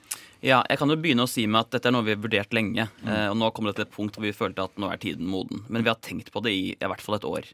Ja, 0.44 0.62
jeg 0.68 0.82
kan 0.82 0.92
jo 0.92 1.00
begynne 1.00 1.28
å 1.28 1.32
si 1.32 1.46
med 1.48 1.62
at 1.64 1.76
dette 1.78 1.92
er 1.92 1.96
noe 1.96 2.08
vi 2.08 2.16
har 2.16 2.24
vurdert 2.24 2.56
lenge. 2.56 2.90
Mm. 3.06 3.14
Og 3.32 3.38
nå 3.40 3.52
kommer 3.56 3.72
det 3.72 3.80
til 3.82 3.88
et 3.88 3.96
punkt 3.96 4.18
hvor 4.18 4.28
vi 4.28 4.36
følte 4.36 4.66
at 4.68 4.82
nå 4.82 4.92
er 4.92 5.00
tiden 5.02 5.30
moden. 5.32 5.64
Men 5.70 5.86
vi 5.86 5.94
har 5.94 6.02
tenkt 6.04 6.34
på 6.34 6.44
det 6.44 6.56
i 6.56 6.66
i 6.74 6.90
hvert 6.92 7.06
fall 7.06 7.20
et 7.20 7.30
år. 7.30 7.52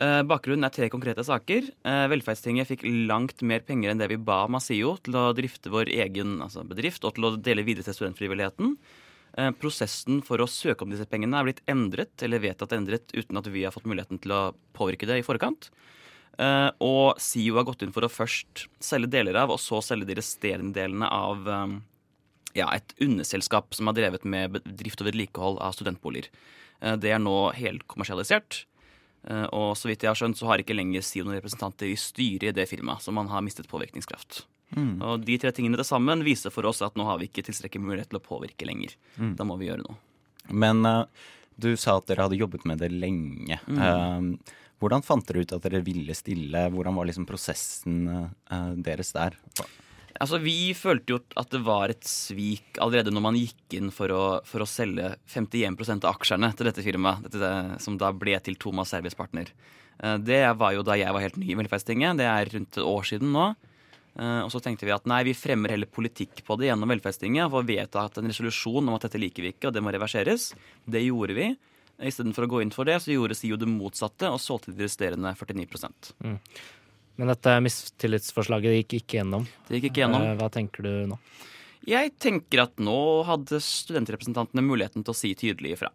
Eh, 0.00 0.22
Bakgrunnen 0.24 0.64
er 0.64 0.72
tre 0.72 0.88
konkrete 0.92 1.24
saker. 1.26 1.66
Eh, 1.84 2.06
Velferdstinget 2.12 2.70
fikk 2.70 2.86
langt 3.10 3.42
mer 3.42 3.64
penger 3.66 3.90
enn 3.90 4.00
det 4.00 4.08
vi 4.12 4.20
ba 4.22 4.44
Masio 4.48 4.94
til 5.02 5.18
å 5.18 5.30
drifte 5.36 5.72
vår 5.72 5.90
egen 5.92 6.38
altså 6.44 6.62
bedrift 6.64 7.04
og 7.04 7.16
til 7.16 7.26
å 7.26 7.36
dele 7.36 7.66
videre 7.66 7.88
til 7.88 7.98
studentfrivilligheten. 7.98 8.76
Eh, 9.36 9.50
Prosessen 9.58 10.22
for 10.26 10.42
å 10.42 10.48
søke 10.48 10.86
om 10.86 10.94
disse 10.94 11.08
pengene 11.10 11.38
er 11.38 11.48
blitt 11.48 11.64
endret, 11.70 12.14
eller 12.22 12.42
vedtatt 12.42 12.72
endret, 12.78 13.12
uten 13.12 13.38
at 13.38 13.50
vi 13.50 13.66
har 13.66 13.74
fått 13.74 13.90
muligheten 13.90 14.22
til 14.22 14.34
å 14.34 14.42
påvirke 14.76 15.10
det 15.10 15.20
i 15.20 15.26
forkant. 15.26 15.68
Eh, 16.40 16.70
og 16.80 17.18
SIO 17.20 17.58
har 17.58 17.66
gått 17.68 17.82
inn 17.84 17.92
for 17.92 18.06
å 18.06 18.12
først 18.12 18.66
selge 18.80 19.10
deler 19.12 19.36
av, 19.42 19.52
og 19.52 19.60
så 19.60 19.82
selge 19.84 20.08
de 20.08 20.16
resterende 20.20 20.72
delene 20.76 21.08
av 21.12 21.48
eh, 21.48 21.74
ja, 22.62 22.70
et 22.74 22.94
underselskap 23.04 23.74
som 23.76 23.90
har 23.90 23.98
drevet 23.98 24.24
med 24.24 24.56
drift 24.64 25.02
og 25.04 25.10
vedlikehold 25.10 25.60
av 25.60 25.76
studentboliger. 25.76 26.30
Eh, 26.80 26.96
Det 26.96 27.12
er 27.12 27.20
nå 27.22 27.36
helt 27.58 27.84
kommersialisert. 27.90 28.64
Eh, 29.28 29.44
Og 29.52 29.74
så 29.76 29.90
vidt 29.90 30.06
jeg 30.06 30.08
har 30.14 30.16
skjønt, 30.16 30.38
så 30.40 30.48
har 30.48 30.62
ikke 30.62 30.76
lenger 30.78 31.04
SIO 31.04 31.26
noen 31.26 31.36
representanter 31.40 31.90
i 31.92 31.98
styret 32.00 32.48
i 32.54 32.56
det 32.56 32.68
firmaet, 32.70 33.04
så 33.04 33.12
man 33.12 33.28
har 33.28 33.44
mistet 33.44 33.68
påvirkningskraft. 33.68 34.46
Og 35.02 35.24
de 35.26 35.34
tre 35.42 35.50
tingene 35.50 35.74
til 35.76 35.84
sammen 35.84 36.22
viser 36.22 36.52
for 36.54 36.62
oss 36.70 36.78
at 36.86 36.94
nå 36.94 37.02
har 37.04 37.18
vi 37.18 37.26
ikke 37.26 37.42
tilstrekkelig 37.42 37.82
mulighet 37.82 38.08
til 38.12 38.20
å 38.20 38.22
påvirke 38.22 38.64
lenger. 38.68 38.92
Da 39.34 39.42
må 39.44 39.56
vi 39.58 39.66
gjøre 39.66 39.82
noe. 39.82 39.96
Men 40.54 40.86
uh, 40.86 41.04
du 41.58 41.74
sa 41.76 41.96
at 41.98 42.06
dere 42.06 42.22
hadde 42.28 42.38
jobbet 42.38 42.62
med 42.70 42.78
det 42.78 42.88
lenge. 42.94 43.58
Eh, 43.66 44.54
hvordan 44.80 45.04
fant 45.04 45.26
dere 45.28 45.44
ut 45.44 45.52
at 45.56 45.66
dere 45.66 45.82
ville 45.84 46.16
stille? 46.16 46.66
Hvordan 46.72 46.96
var 46.96 47.08
liksom 47.08 47.28
prosessen 47.28 48.02
eh, 48.08 48.72
deres 48.80 49.12
der? 49.16 49.36
Altså, 50.20 50.40
Vi 50.42 50.72
følte 50.76 51.14
jo 51.14 51.20
at 51.40 51.52
det 51.52 51.62
var 51.64 51.92
et 51.92 52.04
svik 52.04 52.80
allerede 52.82 53.12
når 53.14 53.24
man 53.24 53.38
gikk 53.38 53.76
inn 53.78 53.92
for 53.94 54.12
å, 54.12 54.24
for 54.44 54.64
å 54.64 54.68
selge 54.68 55.14
51% 55.32 56.04
av 56.04 56.16
aksjene 56.18 56.50
til 56.56 56.68
dette 56.68 56.84
firmaet, 56.84 57.28
dette, 57.28 57.80
som 57.80 57.96
da 58.00 58.10
ble 58.12 58.36
til 58.44 58.58
Thomas 58.60 58.92
Service 58.92 59.16
Partner. 59.16 59.48
Det 60.20 60.42
var 60.56 60.72
jo 60.72 60.84
da 60.84 60.96
jeg 60.96 61.12
var 61.12 61.20
helt 61.24 61.36
ny 61.36 61.50
i 61.52 61.56
Velferdstinget. 61.58 62.16
Det 62.20 62.28
er 62.28 62.48
rundt 62.54 62.78
et 62.78 62.84
år 62.88 63.04
siden 63.08 63.32
nå. 63.36 63.50
Eh, 64.18 64.40
Og 64.44 64.50
så 64.52 64.60
tenkte 64.64 64.88
vi 64.88 64.94
at 64.94 65.06
nei, 65.08 65.22
vi 65.28 65.36
fremmer 65.36 65.72
heller 65.74 65.90
politikk 65.90 66.42
på 66.46 66.56
det 66.58 66.70
gjennom 66.70 66.90
Velferdstinget. 66.90 67.50
For 67.52 67.66
vi 67.66 67.78
vedta 67.78 68.06
en 68.08 68.30
resolusjon 68.30 68.88
om 68.88 68.96
at 68.96 69.06
dette 69.06 69.20
liker 69.20 69.44
vi 69.44 69.52
ikke, 69.54 69.68
og 69.68 69.76
det 69.76 69.84
må 69.84 69.92
reverseres. 69.94 70.50
Det 70.88 71.04
gjorde 71.04 71.36
vi. 71.36 71.50
Istedenfor 72.00 72.46
å 72.46 72.50
gå 72.54 72.60
inn 72.64 72.72
for 72.74 72.88
det, 72.88 72.98
så 73.04 73.12
gjorde 73.12 73.36
SIO 73.36 73.58
det 73.60 73.68
motsatte 73.68 74.30
og 74.32 74.40
solgte 74.40 74.72
de 74.72 74.86
resterende 74.86 75.32
49 75.36 75.66
mm. 76.24 76.38
Men 77.20 77.32
dette 77.34 77.56
mistillitsforslaget 77.60 78.78
gikk 78.78 78.94
ikke 79.02 79.18
gjennom. 79.18 79.44
Det 79.68 79.76
gikk 79.76 79.90
ikke 79.90 80.04
gjennom. 80.06 80.24
Eh, 80.24 80.36
Hva 80.40 80.48
tenker 80.52 80.86
du 80.86 80.92
nå? 81.10 81.18
Jeg 81.88 82.14
tenker 82.20 82.62
at 82.64 82.80
nå 82.80 82.96
hadde 83.28 83.60
studentrepresentantene 83.64 84.64
muligheten 84.64 85.04
til 85.04 85.12
å 85.12 85.16
si 85.16 85.34
tydelig 85.36 85.74
ifra. 85.76 85.90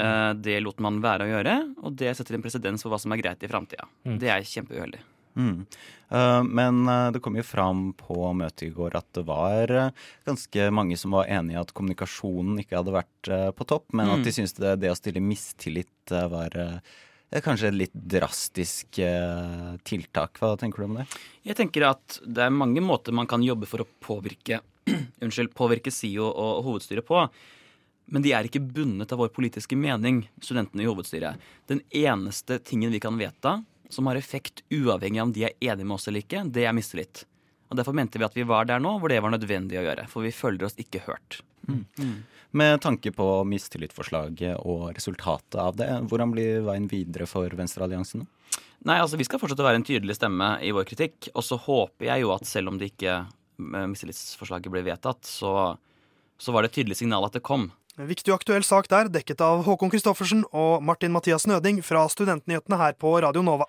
Eh, 0.00 0.32
Det 0.40 0.56
lot 0.64 0.80
man 0.80 1.00
være 1.04 1.26
å 1.26 1.32
gjøre, 1.34 1.56
og 1.84 1.96
det 2.00 2.14
setter 2.16 2.38
en 2.38 2.44
presedens 2.44 2.84
for 2.84 2.92
hva 2.92 3.00
som 3.00 3.12
er 3.12 3.20
greit 3.20 3.44
i 3.44 3.50
framtida. 3.52 3.88
Det 4.04 4.32
er 4.32 4.46
kjempeuheldig. 4.48 5.02
Mm. 5.36 5.66
Eh, 6.08 6.42
men 6.44 6.88
eh, 6.88 7.10
det 7.14 7.20
kom 7.22 7.36
jo 7.38 7.44
fram 7.46 7.92
på 7.98 8.32
møtet 8.36 8.66
i 8.66 8.72
går 8.74 8.96
at 8.98 9.06
det 9.16 9.22
var 9.28 9.70
eh, 9.70 9.92
ganske 10.26 10.70
mange 10.74 10.98
som 10.98 11.14
var 11.14 11.30
enig 11.30 11.54
i 11.54 11.60
at 11.60 11.70
kommunikasjonen 11.76 12.58
ikke 12.62 12.80
hadde 12.80 12.96
vært 12.96 13.30
på 13.56 13.68
topp, 13.68 13.90
men 13.96 14.10
at 14.10 14.24
de 14.24 14.32
syntes 14.34 14.56
det, 14.58 14.78
det 14.82 14.90
å 14.90 14.98
stille 14.98 15.22
mistillit 15.22 16.10
var 16.10 16.54
kanskje 17.44 17.68
et 17.68 17.76
litt 17.76 17.92
drastisk 17.94 18.98
tiltak. 19.86 20.40
Hva 20.40 20.54
tenker 20.58 20.82
du 20.82 20.86
om 20.88 20.96
det? 20.98 21.04
Jeg 21.46 21.58
tenker 21.60 21.84
at 21.92 22.16
det 22.24 22.46
er 22.46 22.54
mange 22.54 22.82
måter 22.82 23.14
man 23.14 23.28
kan 23.30 23.44
jobbe 23.44 23.68
for 23.70 23.84
å 23.84 23.88
påvirke 24.02 24.62
unnskyld, 25.22 25.52
påvirke 25.54 25.92
SIO 25.94 26.26
og 26.26 26.64
hovedstyret 26.66 27.06
på. 27.06 27.22
Men 28.10 28.24
de 28.24 28.32
er 28.34 28.48
ikke 28.48 28.64
bundet 28.64 29.12
av 29.14 29.20
vår 29.22 29.30
politiske 29.36 29.78
mening, 29.78 30.24
studentene 30.42 30.82
i 30.82 30.88
hovedstyret. 30.88 31.38
Den 31.70 31.84
eneste 31.94 32.58
tingen 32.66 32.90
vi 32.90 33.02
kan 33.04 33.20
vedta 33.20 33.60
som 33.90 34.08
har 34.08 34.18
effekt 34.18 34.64
uavhengig 34.70 35.20
av 35.20 35.28
om 35.28 35.34
de 35.36 35.46
er 35.48 35.58
enige 35.60 35.86
med 35.86 35.98
oss 35.98 36.08
eller 36.08 36.24
ikke, 36.24 36.44
det 36.48 36.66
er 36.66 36.74
mistillit. 36.76 37.24
Og 37.70 37.78
Derfor 37.78 37.94
mente 37.94 38.18
vi 38.18 38.26
at 38.26 38.34
vi 38.34 38.46
var 38.46 38.66
der 38.66 38.82
nå 38.82 38.96
hvor 38.98 39.12
det 39.12 39.20
var 39.22 39.30
nødvendig 39.34 39.78
å 39.78 39.84
gjøre. 39.84 40.08
For 40.10 40.26
vi 40.26 40.34
føler 40.34 40.66
oss 40.66 40.78
ikke 40.80 41.04
hørt. 41.06 41.40
Med 42.50 42.80
tanke 42.82 43.12
på 43.14 43.26
mistillitsforslaget 43.46 44.58
og 44.66 44.88
resultatet 44.96 45.58
av 45.62 45.76
det, 45.78 45.90
hvordan 46.10 46.32
blir 46.34 46.64
veien 46.66 46.88
videre 46.90 47.28
for 47.30 47.52
Venstrealliansen? 47.54 48.24
Nei, 48.88 48.96
altså 48.96 49.18
Vi 49.20 49.26
skal 49.28 49.38
fortsette 49.42 49.62
å 49.62 49.68
være 49.68 49.82
en 49.82 49.86
tydelig 49.86 50.16
stemme 50.16 50.54
i 50.64 50.72
vår 50.74 50.88
kritikk. 50.88 51.28
Og 51.34 51.44
så 51.46 51.60
håper 51.60 52.08
jeg 52.08 52.24
jo 52.24 52.32
at 52.34 52.48
selv 52.48 52.72
om 52.72 52.80
det 52.80 52.90
ikke 52.94 53.20
eh, 53.20 53.86
mistillitsforslaget 53.92 54.72
ble 54.72 54.82
vedtatt, 54.88 55.22
så, 55.28 55.76
så 56.40 56.54
var 56.56 56.64
det 56.64 56.72
et 56.72 56.80
tydelig 56.80 56.98
signal 57.02 57.28
at 57.28 57.36
det 57.36 57.44
kom. 57.46 57.68
En 58.00 58.06
viktig 58.08 58.32
og 58.32 58.38
aktuell 58.40 58.64
sak 58.64 58.86
der, 58.88 59.10
dekket 59.12 59.42
av 59.44 59.60
Håkon 59.66 59.90
Christoffersen 59.92 60.46
og 60.56 60.80
Martin 60.80 61.12
Mathias 61.12 61.44
Nøding 61.44 61.82
fra 61.84 62.06
Studentnyhetene 62.08 62.78
her 62.80 62.94
på 62.96 63.12
Radio 63.20 63.42
Nova. 63.44 63.66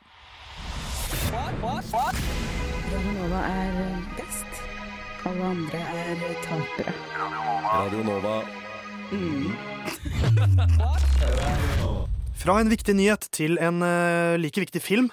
Radio 2.94 3.12
Nova 3.18 3.42
er 3.50 3.74
best. 4.16 4.62
Alle 5.28 5.50
andre 5.50 5.82
er 6.00 6.22
tapere. 6.46 6.94
Radio 7.66 8.06
Nova. 8.08 8.38
Fra 12.42 12.56
en 12.62 12.72
viktig 12.72 12.96
nyhet 12.96 13.28
til 13.36 13.60
en 13.60 13.84
uh, 13.84 14.40
like 14.40 14.64
viktig 14.64 14.80
film. 14.82 15.12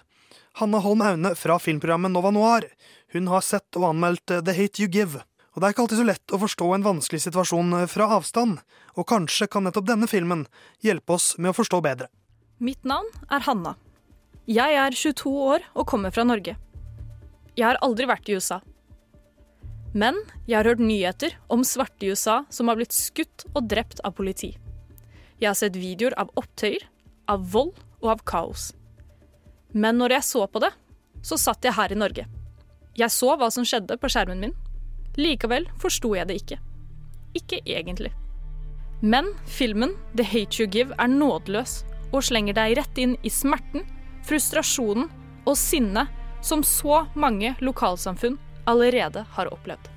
Hanna 0.63 0.79
Holm 0.79 1.03
Aune 1.03 1.35
fra 1.35 1.59
filmprogrammet 1.59 2.15
Nova 2.15 2.31
Noir. 2.31 2.71
Hun 3.13 3.27
har 3.35 3.43
sett 3.43 3.77
og 3.79 3.91
anmeldt 3.91 4.31
eh, 4.31 4.41
The 4.47 4.55
Hate 4.55 4.83
You 4.83 4.89
Give. 4.89 5.21
Og 5.55 5.61
det 5.61 5.67
er 5.67 5.75
ikke 5.75 5.85
alltid 5.87 6.01
så 6.01 6.07
lett 6.07 6.35
å 6.35 6.41
forstå 6.43 6.69
en 6.75 6.87
vanskelig 6.87 7.23
situasjon 7.25 7.81
eh, 7.81 7.89
fra 7.91 8.09
avstand, 8.19 8.61
og 8.95 9.09
kanskje 9.09 9.49
kan 9.51 9.67
nettopp 9.67 9.89
denne 9.89 10.09
filmen 10.11 10.47
hjelpe 10.85 11.17
oss 11.17 11.33
med 11.39 11.53
å 11.53 11.57
forstå 11.57 11.81
bedre. 11.85 12.11
Mitt 12.59 12.85
navn 12.87 13.09
er 13.31 13.45
Hanna. 13.47 13.77
Jeg 14.49 14.77
er 14.81 14.95
22 14.97 15.31
år 15.55 15.65
og 15.75 15.87
kommer 15.91 16.15
fra 16.15 16.25
Norge. 16.27 16.57
Jeg 17.59 17.67
har 17.67 17.81
aldri 17.85 18.07
vært 18.09 18.29
i 18.31 18.39
USA. 18.39 18.61
Men 19.99 20.19
jeg 20.47 20.59
har 20.59 20.69
hørt 20.69 20.83
nyheter 20.83 21.37
om 21.53 21.65
svarte 21.67 22.07
i 22.07 22.13
USA 22.13 22.43
som 22.53 22.69
har 22.69 22.79
blitt 22.79 22.95
skutt 22.97 23.47
og 23.55 23.69
drept 23.71 24.03
av 24.07 24.15
politi. 24.19 24.55
Jeg 25.39 25.51
har 25.51 25.59
sett 25.59 25.79
videoer 25.79 26.17
av 26.19 26.31
opptøyer, 26.39 26.83
av 27.31 27.45
vold 27.53 27.77
og 28.03 28.13
av 28.15 28.25
kaos. 28.29 28.73
Men 29.73 29.99
når 30.01 30.19
jeg 30.19 30.29
så 30.29 30.47
på 30.51 30.63
det, 30.65 30.73
så 31.23 31.39
satt 31.41 31.65
jeg 31.65 31.77
her 31.77 31.93
i 31.93 31.99
Norge. 31.99 32.25
Jeg 32.99 33.15
så 33.15 33.35
hva 33.39 33.51
som 33.55 33.67
skjedde 33.67 33.99
på 34.01 34.11
skjermen 34.11 34.41
min. 34.43 34.55
Likevel 35.19 35.67
forsto 35.83 36.15
jeg 36.15 36.29
det 36.29 36.39
ikke. 36.43 36.59
Ikke 37.35 37.59
egentlig. 37.67 38.13
Men 39.01 39.33
filmen 39.47 39.97
The 40.17 40.25
Hate 40.25 40.63
You 40.63 40.71
Give 40.71 40.95
er 40.99 41.11
nådeløs 41.11 41.83
og 42.13 42.23
slenger 42.25 42.55
deg 42.55 42.79
rett 42.79 42.99
inn 42.99 43.17
i 43.27 43.31
smerten, 43.31 43.85
frustrasjonen 44.27 45.11
og 45.47 45.57
sinnet 45.59 46.15
som 46.43 46.63
så 46.63 47.05
mange 47.19 47.55
lokalsamfunn 47.61 48.39
allerede 48.71 49.25
har 49.35 49.51
opplevd. 49.53 49.91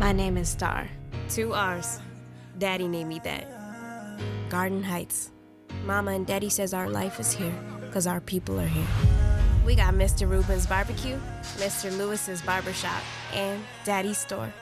My 0.00 0.12
name 0.12 0.40
is 0.40 0.48
Star. 0.48 0.88
Two 1.28 1.52
R's. 1.52 2.00
Daddy 2.58 2.88
named 2.88 3.08
me 3.08 3.20
that. 3.24 3.46
Garden 4.50 4.82
Heights. 4.82 5.32
Mama 5.84 6.12
and 6.12 6.26
Daddy 6.26 6.48
says 6.48 6.74
our 6.74 6.88
life 6.88 7.20
is 7.20 7.32
here 7.32 7.54
because 7.80 8.06
our 8.06 8.20
people 8.20 8.58
are 8.58 8.66
here. 8.66 9.09
We 9.64 9.74
got 9.74 9.92
Mr. 9.94 10.28
Rubin's 10.28 10.66
Barbecue, 10.66 11.18
Mr. 11.56 11.96
Lewis's 11.96 12.40
Barbershop, 12.40 13.02
and 13.34 13.62
Daddy's 13.84 14.18
Store. 14.18 14.52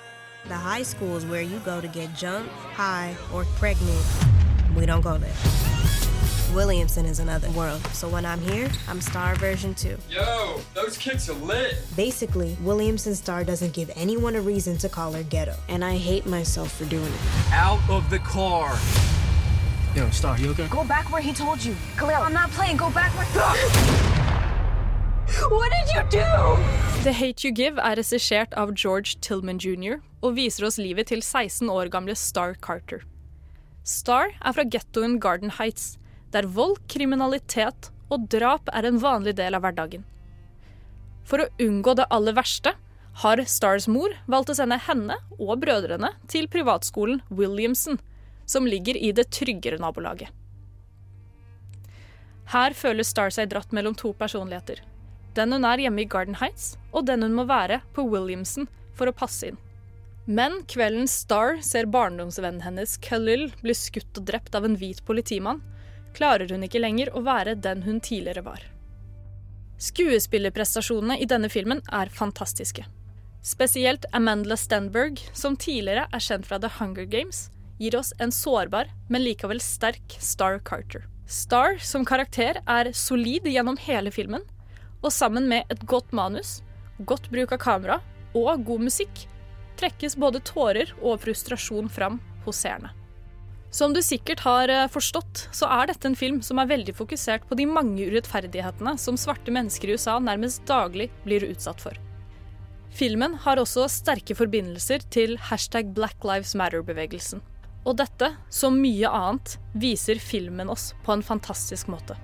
The 0.48 0.54
high 0.54 0.82
school 0.82 1.16
is 1.16 1.24
where 1.24 1.42
you 1.42 1.58
go 1.60 1.80
to 1.80 1.88
get 1.88 2.14
jumped, 2.14 2.50
high, 2.50 3.16
or 3.32 3.44
pregnant. 3.56 4.04
We 4.74 4.86
don't 4.86 5.00
go 5.00 5.16
there. 5.16 5.34
Williamson 6.54 7.04
is 7.04 7.20
another 7.20 7.50
world, 7.50 7.84
so 7.88 8.08
when 8.08 8.24
I'm 8.24 8.40
here, 8.40 8.68
I'm 8.88 9.00
Star 9.00 9.36
version 9.36 9.74
2. 9.74 9.96
Yo, 10.10 10.60
those 10.74 10.96
kicks 10.96 11.28
are 11.28 11.34
lit. 11.34 11.76
Basically, 11.94 12.56
Williamson 12.62 13.14
Star 13.14 13.44
doesn't 13.44 13.74
give 13.74 13.90
anyone 13.94 14.34
a 14.34 14.40
reason 14.40 14.78
to 14.78 14.88
call 14.88 15.12
her 15.12 15.22
ghetto. 15.22 15.54
And 15.68 15.84
I 15.84 15.96
hate 15.96 16.26
myself 16.26 16.72
for 16.72 16.86
doing 16.86 17.04
it. 17.04 17.52
Out 17.52 17.80
of 17.88 18.08
the 18.10 18.18
car. 18.20 18.76
Yo, 19.94 20.08
Star, 20.10 20.38
you 20.38 20.50
okay? 20.50 20.66
Go 20.68 20.84
back 20.84 21.12
where 21.12 21.22
he 21.22 21.32
told 21.32 21.62
you. 21.64 21.76
Khalil, 21.96 22.22
I'm 22.22 22.32
not 22.32 22.50
playing. 22.50 22.78
Go 22.78 22.90
back 22.90 23.12
where. 23.12 24.14
Did 25.28 25.94
you 25.94 26.02
do? 26.10 26.62
The 27.04 27.12
Hate 27.12 27.44
You 27.44 27.52
Give 27.52 27.78
er 27.78 27.96
regissert 27.96 28.54
av 28.56 28.72
George 28.72 29.18
Tillman 29.20 29.58
jr. 29.60 30.00
og 30.24 30.38
viser 30.38 30.64
oss 30.66 30.78
livet 30.80 31.10
til 31.12 31.20
16 31.20 31.68
år 31.68 31.90
gamle 31.92 32.16
Star 32.16 32.56
Carter. 32.64 33.04
Star 33.84 34.32
er 34.40 34.56
fra 34.56 34.64
gettoen 34.64 35.18
Garden 35.20 35.52
Heights, 35.58 35.98
der 36.32 36.48
vold, 36.48 36.78
kriminalitet 36.88 37.90
og 38.08 38.26
drap 38.32 38.72
er 38.72 38.88
en 38.88 39.00
vanlig 39.00 39.36
del 39.36 39.56
av 39.56 39.64
hverdagen. 39.64 40.04
For 41.28 41.44
å 41.44 41.50
unngå 41.60 41.96
det 41.98 42.08
aller 42.12 42.36
verste 42.36 42.74
har 43.22 43.44
Stars 43.44 43.88
mor 43.88 44.14
valgt 44.26 44.52
å 44.52 44.56
sende 44.56 44.80
henne 44.88 45.20
og 45.38 45.60
brødrene 45.60 46.14
til 46.32 46.48
privatskolen 46.48 47.20
Williamson, 47.28 48.00
som 48.48 48.68
ligger 48.68 48.96
i 48.96 49.12
det 49.12 49.28
tryggere 49.36 49.80
nabolaget. 49.80 50.32
Her 52.48 52.72
føler 52.72 53.04
Star 53.04 53.32
seg 53.34 53.50
dratt 53.52 53.74
mellom 53.76 53.96
to 53.96 54.14
personligheter. 54.16 54.80
Den 55.38 55.54
hun 55.54 55.66
er 55.68 55.78
hjemme 55.78 56.02
i 56.02 56.08
Garden 56.10 56.40
Heights, 56.40 56.72
og 56.90 57.06
den 57.06 57.22
hun 57.22 57.36
må 57.36 57.44
være 57.46 57.80
på 57.94 58.02
Williamson 58.10 58.66
for 58.98 59.06
å 59.06 59.14
passe 59.14 59.52
inn. 59.52 59.60
Men 60.26 60.58
kvelden 60.68 61.06
Star 61.08 61.60
ser 61.64 61.86
barndomsvennen 61.88 62.64
hennes 62.64 62.96
Khalil 63.04 63.46
bli 63.62 63.76
skutt 63.76 64.18
og 64.18 64.26
drept 64.28 64.58
av 64.58 64.66
en 64.66 64.74
hvit 64.76 65.00
politimann, 65.06 65.62
klarer 66.16 66.50
hun 66.50 66.66
ikke 66.66 66.82
lenger 66.82 67.12
å 67.14 67.22
være 67.24 67.54
den 67.54 67.84
hun 67.86 68.02
tidligere 68.02 68.42
var. 68.44 68.66
Skuespillerprestasjonene 69.78 71.20
i 71.22 71.28
denne 71.30 71.48
filmen 71.52 71.80
er 71.94 72.10
fantastiske. 72.10 72.82
Spesielt 73.46 74.04
Amanda 74.12 74.56
Stenberg, 74.58 75.22
som 75.32 75.56
tidligere 75.56 76.08
er 76.10 76.24
kjent 76.24 76.48
fra 76.48 76.58
The 76.58 76.72
Hunger 76.80 77.06
Games, 77.06 77.46
gir 77.78 77.94
oss 77.96 78.10
en 78.18 78.34
sårbar, 78.34 78.90
men 79.08 79.22
likevel 79.22 79.62
sterk 79.62 80.18
Star 80.18 80.58
Carter. 80.58 81.06
Star 81.30 81.78
som 81.78 82.04
karakter 82.08 82.58
er 82.66 82.90
solid 82.96 83.46
gjennom 83.46 83.78
hele 83.86 84.10
filmen, 84.10 84.42
og 85.02 85.12
sammen 85.14 85.48
med 85.50 85.68
et 85.72 85.82
godt 85.88 86.12
manus, 86.16 86.60
godt 87.06 87.30
bruk 87.32 87.54
av 87.54 87.62
kamera 87.62 88.00
og 88.36 88.64
god 88.66 88.88
musikk 88.88 89.26
trekkes 89.78 90.16
både 90.18 90.42
tårer 90.46 90.92
og 91.00 91.20
frustrasjon 91.22 91.90
fram 91.92 92.18
hos 92.46 92.62
seerne. 92.64 92.92
Som 93.70 93.92
du 93.92 94.00
sikkert 94.02 94.40
har 94.46 94.70
eh, 94.72 94.86
forstått, 94.88 95.48
så 95.52 95.68
er 95.68 95.90
dette 95.90 96.08
en 96.08 96.16
film 96.16 96.40
som 96.44 96.60
er 96.60 96.70
veldig 96.70 96.94
fokusert 96.96 97.44
på 97.50 97.58
de 97.58 97.66
mange 97.68 98.06
urettferdighetene 98.08 98.96
som 99.00 99.18
svarte 99.20 99.52
mennesker 99.52 99.90
i 99.90 99.98
USA 99.98 100.16
nærmest 100.24 100.64
daglig 100.68 101.10
blir 101.26 101.44
utsatt 101.50 101.82
for. 101.84 101.98
Filmen 102.96 103.36
har 103.44 103.60
også 103.60 103.84
sterke 103.92 104.34
forbindelser 104.34 105.04
til 105.12 105.36
hashtag 105.50 105.92
Black 105.94 106.24
Lives 106.24 106.54
Matter-bevegelsen. 106.56 107.44
Og 107.84 107.98
dette, 108.00 108.32
som 108.50 108.80
mye 108.80 109.12
annet, 109.12 109.58
viser 109.76 110.18
filmen 110.20 110.72
oss 110.72 110.94
på 111.04 111.12
en 111.12 111.22
fantastisk 111.24 111.92
måte. 111.92 112.16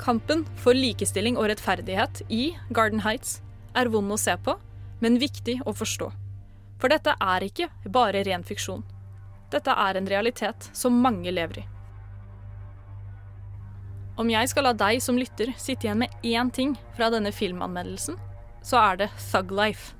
Kampen 0.00 0.44
for 0.60 0.76
likestilling 0.76 1.38
og 1.38 1.48
rettferdighet 1.52 2.22
i 2.32 2.52
Garden 2.74 3.04
Heights 3.04 3.38
er 3.74 3.90
vond 3.92 4.12
å 4.12 4.18
se 4.20 4.34
på, 4.36 4.56
men 5.00 5.20
viktig 5.22 5.60
å 5.66 5.74
forstå. 5.74 6.10
For 6.82 6.92
dette 6.92 7.14
er 7.20 7.46
ikke 7.46 7.70
bare 7.92 8.24
ren 8.26 8.44
fiksjon. 8.46 8.82
Dette 9.52 9.70
er 9.70 9.98
en 9.98 10.10
realitet 10.10 10.68
som 10.74 10.98
mange 11.02 11.30
lever 11.30 11.62
i. 11.62 11.66
Om 14.18 14.30
jeg 14.30 14.50
skal 14.50 14.68
la 14.68 14.74
deg 14.78 15.00
som 15.02 15.18
lytter 15.18 15.50
sitte 15.58 15.88
igjen 15.88 16.04
med 16.04 16.12
én 16.22 16.50
ting 16.54 16.76
fra 16.94 17.08
denne 17.10 17.32
filmanmeldelsen, 17.34 18.18
så 18.62 18.78
er 18.82 19.00
det 19.02 19.10
Thug 19.30 19.50
Life. 19.54 19.94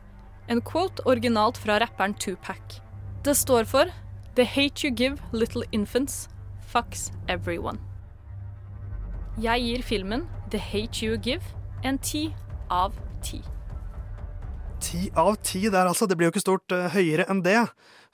En 0.46 0.60
quote 0.62 1.02
originalt 1.08 1.58
fra 1.58 1.80
rapperen 1.82 2.14
Tupac. 2.14 2.78
Det 3.24 3.34
står 3.34 3.66
for 3.66 3.90
The 4.34 4.44
hate 4.44 4.84
you 4.84 4.94
give 4.94 5.18
little 5.32 5.64
infants 5.72 6.28
fucks 6.60 7.10
everyone. 7.28 7.78
Jeg 9.42 9.64
gir 9.64 9.82
filmen 9.82 10.20
The 10.52 10.60
Hate 10.62 11.02
You 11.02 11.16
Give 11.18 11.42
en 11.82 11.96
ti 11.98 12.28
av 12.70 12.92
ti. 13.18 13.40
Ti 14.80 15.08
av 15.18 15.34
ti 15.42 15.64
der, 15.68 15.88
altså. 15.88 16.06
Det 16.06 16.14
blir 16.14 16.28
jo 16.28 16.34
ikke 16.36 16.42
stort 16.44 16.70
uh, 16.70 16.86
høyere 16.94 17.26
enn 17.26 17.40
det. 17.42 17.58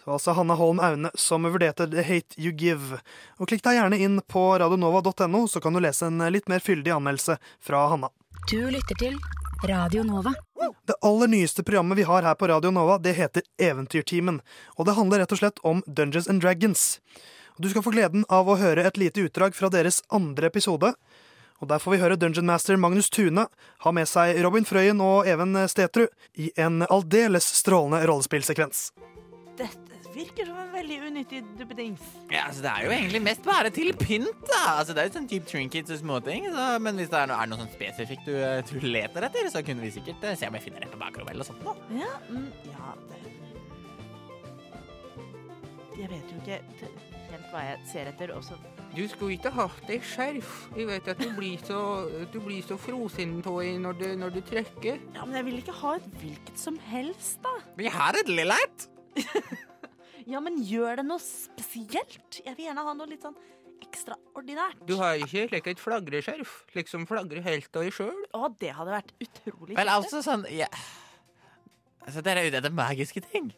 Så 0.01 0.15
altså 0.15 0.33
Hanna 0.33 0.57
Holm 0.57 0.81
Aune 0.81 1.11
som 1.21 1.45
vurderte 1.45 1.85
The 1.93 2.07
Hate 2.09 2.41
You 2.41 2.55
Give. 2.57 3.03
Og 3.37 3.51
Klikk 3.51 3.61
deg 3.67 3.77
gjerne 3.77 3.99
inn 4.01 4.17
på 4.25 4.47
radionova.no, 4.63 5.45
så 5.45 5.61
kan 5.61 5.77
du 5.77 5.83
lese 5.85 6.09
en 6.09 6.25
litt 6.33 6.49
mer 6.49 6.65
fyldig 6.65 6.95
anmeldelse 6.97 7.37
fra 7.61 7.83
Hanna. 7.93 8.09
Du 8.49 8.63
lytter 8.73 8.97
til 8.97 9.21
Radio 9.69 10.07
Nova. 10.09 10.33
Det 10.89 10.97
aller 11.05 11.29
nyeste 11.29 11.67
programmet 11.69 12.01
vi 12.01 12.09
har 12.09 12.25
her 12.25 12.41
på 12.41 12.49
Radio 12.49 12.73
Nova, 12.73 12.97
det 12.97 13.13
heter 13.19 13.45
Eventyrtimen. 13.61 14.41
Og 14.81 14.89
det 14.89 14.97
handler 14.97 15.21
rett 15.21 15.37
og 15.37 15.43
slett 15.43 15.61
om 15.69 15.85
Dungeons 15.85 16.33
and 16.33 16.41
Dragons. 16.41 16.95
Du 17.61 17.69
skal 17.69 17.85
få 17.85 17.93
gleden 17.93 18.23
av 18.33 18.49
å 18.49 18.57
høre 18.57 18.87
et 18.89 18.97
lite 18.97 19.21
utdrag 19.27 19.53
fra 19.53 19.69
deres 19.69 20.01
andre 20.09 20.49
episode. 20.49 20.95
Og 21.61 21.69
Der 21.69 21.79
får 21.83 21.93
vi 21.93 22.01
høre 22.01 22.17
Dungeon 22.17 22.49
Master 22.49 22.79
Magnus 22.81 23.11
Tune 23.13 23.45
ha 23.85 23.93
med 23.93 24.09
seg 24.09 24.41
Robin 24.45 24.65
Frøyen 24.65 25.01
og 25.05 25.29
Even 25.29 25.57
Stetrud 25.69 26.09
i 26.41 26.49
en 26.57 26.81
aldeles 26.89 27.45
strålende 27.61 28.01
rollespillsekvens. 28.09 28.91
Dette 29.61 29.91
virker 30.15 30.49
som 30.49 30.57
en 30.59 30.73
veldig 30.73 30.99
unyttig 31.07 31.43
duppedings. 31.59 32.01
Ja, 32.33 32.47
altså 32.49 32.65
Det 32.65 32.73
er 32.73 32.87
jo 32.87 32.95
egentlig 32.97 33.23
mest 33.23 33.45
bare 33.45 33.71
til 33.75 33.93
pynt, 33.93 34.41
da. 34.49 34.63
Altså 34.79 34.97
Det 34.97 35.03
er 35.03 35.11
jo 35.11 35.17
sånn 35.19 35.29
type 35.31 35.49
trinkets 35.53 35.93
og 35.95 36.01
småting. 36.01 36.49
Men 36.81 36.99
hvis 36.99 37.13
det 37.13 37.21
er 37.21 37.31
noe, 37.31 37.39
er 37.39 37.53
noe 37.53 37.61
sånn 37.61 37.73
spesifikt 37.77 38.27
du, 38.27 38.35
du 38.73 38.89
leter 38.89 39.29
etter, 39.29 39.53
så 39.53 39.63
kunne 39.67 39.85
vi 39.85 39.93
sikkert 39.95 40.25
eh, 40.25 40.39
se 40.41 40.49
om 40.49 40.57
jeg 40.57 40.67
finner 40.67 40.87
det 40.87 40.93
på 40.93 41.01
bakrommet 41.01 41.37
eller 41.37 41.47
sånt. 41.47 41.63
da. 41.67 41.77
Ja, 42.01 42.13
mm, 42.31 42.51
ja 42.73 42.97
det... 43.11 43.19
Jeg 46.01 46.09
vet 46.09 46.31
jo 46.33 46.41
ikke 46.41 46.63
helt 47.31 47.51
hva 47.53 47.67
jeg 47.69 47.83
ser 47.93 48.09
etter, 48.15 48.33
også. 48.33 48.57
Du 48.91 49.05
skulle 49.09 49.37
ikke 49.37 49.53
hatt 49.55 49.83
deg 49.87 50.03
skjerf. 50.05 50.51
Jeg 50.77 50.89
vet 50.89 51.09
at 51.13 51.21
du 51.23 51.29
blir 51.37 51.61
så, 51.63 51.81
du 52.33 52.39
blir 52.43 52.65
så 52.67 52.77
frosen 52.81 53.37
på 53.45 53.55
deg 53.61 53.79
når 53.85 53.99
du, 54.01 54.07
når 54.19 54.35
du 54.35 54.41
trekker. 54.49 54.99
Ja, 55.15 55.25
men 55.25 55.39
jeg 55.39 55.47
vil 55.47 55.61
ikke 55.63 55.77
ha 55.79 55.95
et 56.01 56.09
hvilket 56.21 56.59
som 56.59 56.79
helst, 56.91 57.39
da. 57.45 57.53
Vi 57.79 57.91
har 57.95 58.19
et 58.19 58.31
lille 58.31 58.57
et. 58.67 58.89
Ja, 60.31 60.39
men 60.39 60.61
gjør 60.63 61.01
det 61.01 61.05
noe 61.09 61.19
spesielt? 61.25 62.37
Jeg 62.45 62.53
vil 62.55 62.69
gjerne 62.69 62.85
ha 62.87 62.93
noe 62.95 63.09
litt 63.11 63.25
sånn 63.25 63.35
ekstraordinært. 63.83 64.83
Du 64.87 64.93
har 65.01 65.17
ikke 65.19 65.47
slik 65.49 65.71
et 65.73 65.81
flagreskjerf, 65.83 66.53
liksom 66.77 67.07
flagrer 67.09 67.43
helt 67.43 67.71
av 67.75 67.87
deg 67.87 67.97
sjøl? 67.97 68.19
Å, 68.37 68.51
det 68.61 68.71
hadde 68.77 68.93
vært 68.95 69.15
utrolig 69.25 69.79
Vel, 69.79 69.91
altså 69.91 70.21
sånn 70.23 70.45
ja. 70.53 70.69
Altså, 72.05 72.23
Dere 72.23 72.45
er 72.45 72.51
ute 72.53 72.61
etter 72.61 72.77
magiske 72.77 73.23
ting. 73.25 73.49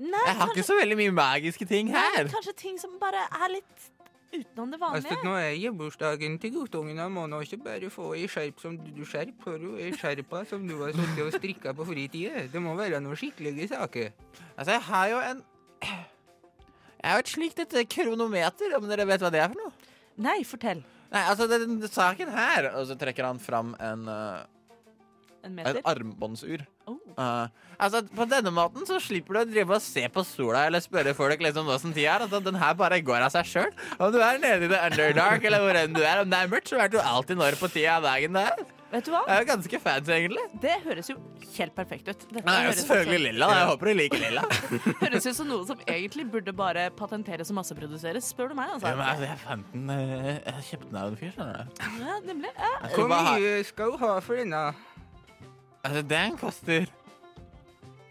Nei, 0.00 0.24
Jeg 0.26 0.38
har 0.40 0.50
ikke 0.52 0.66
så 0.66 0.74
veldig 0.80 0.98
mye 0.98 1.12
magiske 1.16 1.68
ting 1.68 1.92
Nei, 1.92 2.02
her. 2.16 2.26
kanskje 2.32 2.56
ting 2.64 2.80
som 2.80 2.96
bare 3.00 3.22
er 3.28 3.54
litt 3.54 3.86
utenom 4.32 4.72
det 4.72 4.80
vanlige. 4.80 5.10
Altså, 5.10 5.26
nå 5.26 5.34
er 5.38 5.54
hjemmebursdagen 5.56 6.38
til 6.42 6.54
guttungen. 6.54 6.98
Han 7.02 7.14
må 7.14 7.26
nå 7.30 7.40
ikke 7.44 7.60
bare 7.64 7.90
få 7.92 8.12
ei 8.16 8.26
skjerp 8.30 8.62
som 8.62 8.78
du 8.80 9.04
skjerp, 9.08 9.36
hører 9.46 9.62
du, 9.62 9.76
ei 9.82 9.92
skjerpa 9.96 10.42
som 10.48 10.66
du 10.68 10.74
har 10.82 10.94
sittet 10.96 11.22
og 11.26 11.36
strikka 11.36 11.74
på 11.76 11.86
fritida. 11.90 12.46
Det 12.52 12.62
må 12.62 12.74
være 12.78 13.00
noen 13.04 13.18
skikkelige 13.18 13.70
saker. 13.74 14.10
Altså, 14.56 14.76
jeg 14.76 14.84
har 14.90 15.12
jo 15.12 15.22
en 15.30 15.44
Jeg 15.86 17.12
har 17.12 17.18
jo 17.20 17.22
et 17.22 17.30
slikt 17.30 17.60
et 17.62 17.78
kronometer, 17.92 18.76
om 18.76 18.88
dere 18.90 19.06
vet 19.06 19.22
hva 19.22 19.30
det 19.30 19.40
er 19.44 19.52
for 19.52 19.60
noe? 19.60 19.94
Nei, 20.26 20.40
fortell. 20.48 20.82
Nei, 21.12 21.22
altså, 21.22 21.46
den 21.46 21.78
saken 21.86 22.32
her 22.34 22.72
Og 22.74 22.88
så 22.88 22.96
trekker 22.98 23.28
han 23.28 23.38
fram 23.38 23.76
en 23.78 24.08
uh, 24.10 24.42
En 25.46 25.54
meter? 25.56 25.80
Et 25.80 25.88
armbåndsur. 25.92 26.64
Uh, 27.16 27.48
altså, 27.78 28.02
På 28.14 28.26
denne 28.28 28.52
måten 28.54 28.86
så 28.88 28.98
slipper 29.02 29.38
du 29.38 29.40
å 29.40 29.46
drive 29.48 29.78
og 29.78 29.82
se 29.84 30.04
på 30.12 30.24
sola 30.26 30.66
eller 30.68 30.84
spørre 30.84 31.14
folk 31.16 31.42
liksom 31.42 31.70
åssen 31.72 31.94
tida 31.96 32.16
er. 32.16 32.26
Altså, 32.26 32.42
den 32.44 32.58
her 32.60 32.76
bare 32.78 33.00
går 33.04 33.26
av 33.26 33.34
seg 33.34 33.50
sjøl. 33.50 33.74
Om 33.96 34.14
du 34.14 34.20
er 34.20 34.40
nede 34.42 34.68
i 34.68 34.72
the 34.72 34.80
underdark 34.90 35.46
eller 35.46 35.64
hvor 35.64 35.82
enn 35.82 35.96
du 35.96 36.02
er, 36.02 36.24
om 36.24 36.32
det 36.32 36.42
er 36.42 36.52
mørkt, 36.52 36.72
så 36.72 36.80
vet 36.82 36.94
du 36.94 37.00
alltid 37.02 37.40
når 37.40 37.60
på 37.60 37.70
tida 37.72 38.00
av 38.00 38.10
dagen 38.10 38.36
det 38.36 38.48
er. 38.52 38.66
Vet 38.86 39.08
du 39.08 39.10
hva? 39.10 39.20
Jeg 39.26 39.42
er 39.42 39.46
ganske 39.48 39.78
fancy, 39.82 40.12
egentlig. 40.14 40.42
Det 40.62 40.74
høres 40.84 41.08
jo 41.10 41.16
helt 41.56 41.74
perfekt 41.74 42.06
ut. 42.06 42.20
Dette 42.30 42.44
Nei, 42.46 42.52
det 42.54 42.60
er 42.60 42.68
jo 42.68 42.74
selvfølgelig 42.78 43.22
lilla. 43.24 43.48
Jeg 43.58 43.66
håper 43.70 43.90
du 43.90 43.92
liker 43.98 44.22
lilla. 44.22 44.44
Høres 45.02 45.26
ut 45.26 45.38
som 45.40 45.50
noe 45.50 45.66
som 45.66 45.82
egentlig 45.90 46.26
burde 46.30 46.54
bare 46.56 46.86
patenteres 46.96 47.50
og 47.50 47.58
masseproduseres, 47.58 48.30
spør 48.30 48.52
du 48.52 48.58
meg. 48.60 48.70
Ja, 48.70 48.78
altså. 48.78 48.92
men 48.92 49.06
altså, 49.10 49.26
jeg 49.26 49.40
fant 49.42 49.72
den 49.74 49.90
uh, 49.90 50.28
Jeg 50.30 50.66
kjøpte 50.70 50.90
den 50.92 51.00
av 51.02 51.10
en 51.10 51.18
fyr, 51.18 51.32
skjønner 51.34 51.58
du. 51.58 51.82
Ja, 52.06 52.20
nemlig. 52.30 52.52
Ja. 52.62 52.72
Hvor 52.94 53.10
mye 53.10 53.56
skal 53.66 53.92
du 53.92 53.98
ha 54.04 54.12
for 54.22 54.42
denne? 54.44 54.62
Altså, 55.86 56.02
den 56.10 56.36
koster 56.40 56.86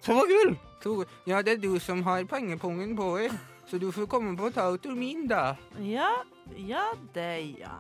to 0.06 0.16
gull. 0.30 0.56
To. 0.86 0.94
Ja, 1.28 1.42
det 1.42 1.56
er 1.58 1.62
du 1.64 1.80
som 1.82 2.04
har 2.06 2.24
pengepungen 2.30 2.94
på 2.98 3.08
deg, 3.18 3.34
så 3.68 3.80
du 3.82 3.88
får 3.92 4.06
komme 4.12 4.36
på 4.38 4.52
taut 4.54 4.86
min, 4.96 5.24
da. 5.28 5.56
Ja, 5.82 6.12
ja, 6.56 6.84
det 7.16 7.58
Ja. 7.60 7.76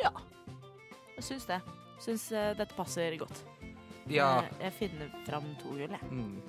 Ja. 0.00 0.10
Jeg 1.16 1.24
syns 1.26 1.44
det. 1.50 1.58
syns 2.00 2.30
eh, 2.32 2.54
dette 2.56 2.74
passer 2.74 3.16
godt. 3.20 3.42
Ja. 4.08 4.38
Eh, 4.40 4.64
Jeg 4.64 4.72
finner 4.78 5.10
fram 5.26 5.44
to 5.60 5.74
gull, 5.76 5.90
jeg. 5.92 6.00
Mm. 6.10 6.40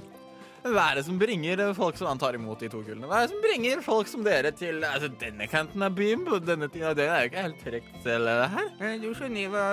Hva 0.62 0.84
er 0.92 1.00
det 1.00 1.04
som 1.08 1.18
bringer 1.18 1.62
folk 1.74 1.98
som 1.98 2.06
han 2.12 2.20
tar 2.22 2.36
imot 2.38 2.60
de 2.62 2.68
to 2.70 2.84
gullene? 2.86 3.08
Hva 3.10 3.24
er 3.24 3.28
det 3.28 3.34
som 3.34 3.42
bringer 3.42 3.82
folk 3.82 4.10
som 4.12 4.22
dere 4.26 4.52
til 4.54 4.84
altså, 4.86 5.10
denne 5.22 5.48
kanten 5.50 5.82
av 5.82 5.96
byen? 5.98 6.22
På 6.28 6.38
denne 6.38 6.70
tida? 6.70 6.92
Det 6.98 7.08
er 7.10 7.24
jo 7.26 7.32
ikke 7.32 7.46
helt 7.48 7.64
trygt 7.66 7.96
selv, 8.06 8.30
det 8.30 8.50
her. 8.56 8.70
Eh, 8.86 8.98
Du 9.02 9.10
skjønner 9.18 9.50
hva 9.56 9.66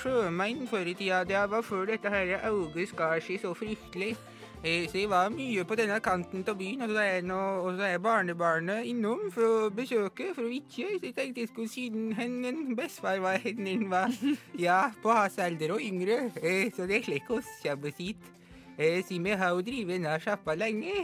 sjømenn 0.00 0.64
før 0.70 0.90
i 0.90 0.96
tida, 0.98 1.20
det 1.28 1.44
var 1.54 1.62
før 1.62 1.86
dette 1.92 2.10
her 2.10 2.34
auget 2.50 2.90
skar 2.90 3.22
seg 3.22 3.38
så 3.44 3.54
fryktelig. 3.54 4.16
Eh, 4.64 4.88
Så 4.90 4.98
jeg 5.04 5.10
var 5.12 5.30
mye 5.30 5.62
på 5.68 5.76
denne 5.78 6.00
kanten 6.02 6.42
av 6.50 6.58
byen, 6.58 6.82
og 6.82 6.90
så 6.96 7.02
er, 7.04 7.22
noe, 7.22 7.54
og 7.68 7.78
så 7.78 7.86
er 7.92 8.02
barnebarnet 8.02 8.90
innom 8.90 9.30
for 9.30 9.46
å 9.46 9.70
besøke, 9.70 10.32
for 10.34 10.48
å 10.48 10.50
vitje. 10.50 10.96
Så 10.98 11.12
jeg 11.12 11.14
tenkte 11.14 11.44
jeg 11.44 11.52
skulle 11.54 11.70
siden 11.70 12.10
henne 12.18 12.74
bestefar 12.74 13.20
var 13.22 13.38
henne 13.44 13.78
var, 13.94 14.10
ja, 14.58 14.88
på 15.04 15.14
hans 15.14 15.38
alder 15.38 15.76
og 15.78 15.84
yngre. 15.84 16.24
Eh, 16.42 16.72
Så 16.74 16.88
det 16.90 17.04
er 17.04 17.06
slik 17.12 17.30
oss 17.30 17.46
kommer 17.62 17.94
hit. 18.02 18.32
Eh, 18.78 19.02
Simi 19.06 19.34
har 19.38 19.54
jo 19.54 19.62
drevet 19.62 19.96
denne 19.96 20.14
sjappa 20.22 20.56
lenge. 20.58 20.94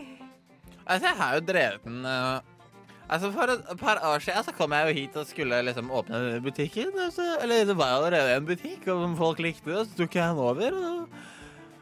Altså, 0.86 1.06
jeg 1.06 1.16
har 1.20 1.36
jo 1.36 1.44
drevet 1.46 1.84
den 1.86 2.00
uh, 2.06 2.40
Altså, 3.10 3.32
For 3.34 3.50
et 3.50 3.78
par 3.78 3.98
år 4.06 4.22
siden 4.22 4.44
så 4.46 4.52
kom 4.54 4.72
jeg 4.72 4.86
jo 4.86 4.94
hit 5.00 5.16
og 5.18 5.26
skulle 5.26 5.62
liksom 5.66 5.90
åpne 5.90 6.38
butikken. 6.44 6.92
Altså, 6.94 7.24
eller 7.42 7.64
det 7.66 7.76
var 7.78 7.96
allerede 7.96 8.36
en 8.36 8.46
butikk, 8.46 8.86
og 8.86 9.16
folk 9.18 9.42
likte 9.42 9.70
det, 9.70 9.86
så 9.88 9.98
tok 9.98 10.14
jeg 10.14 10.28
den 10.28 10.38
over. 10.38 10.76
og... 10.78 11.08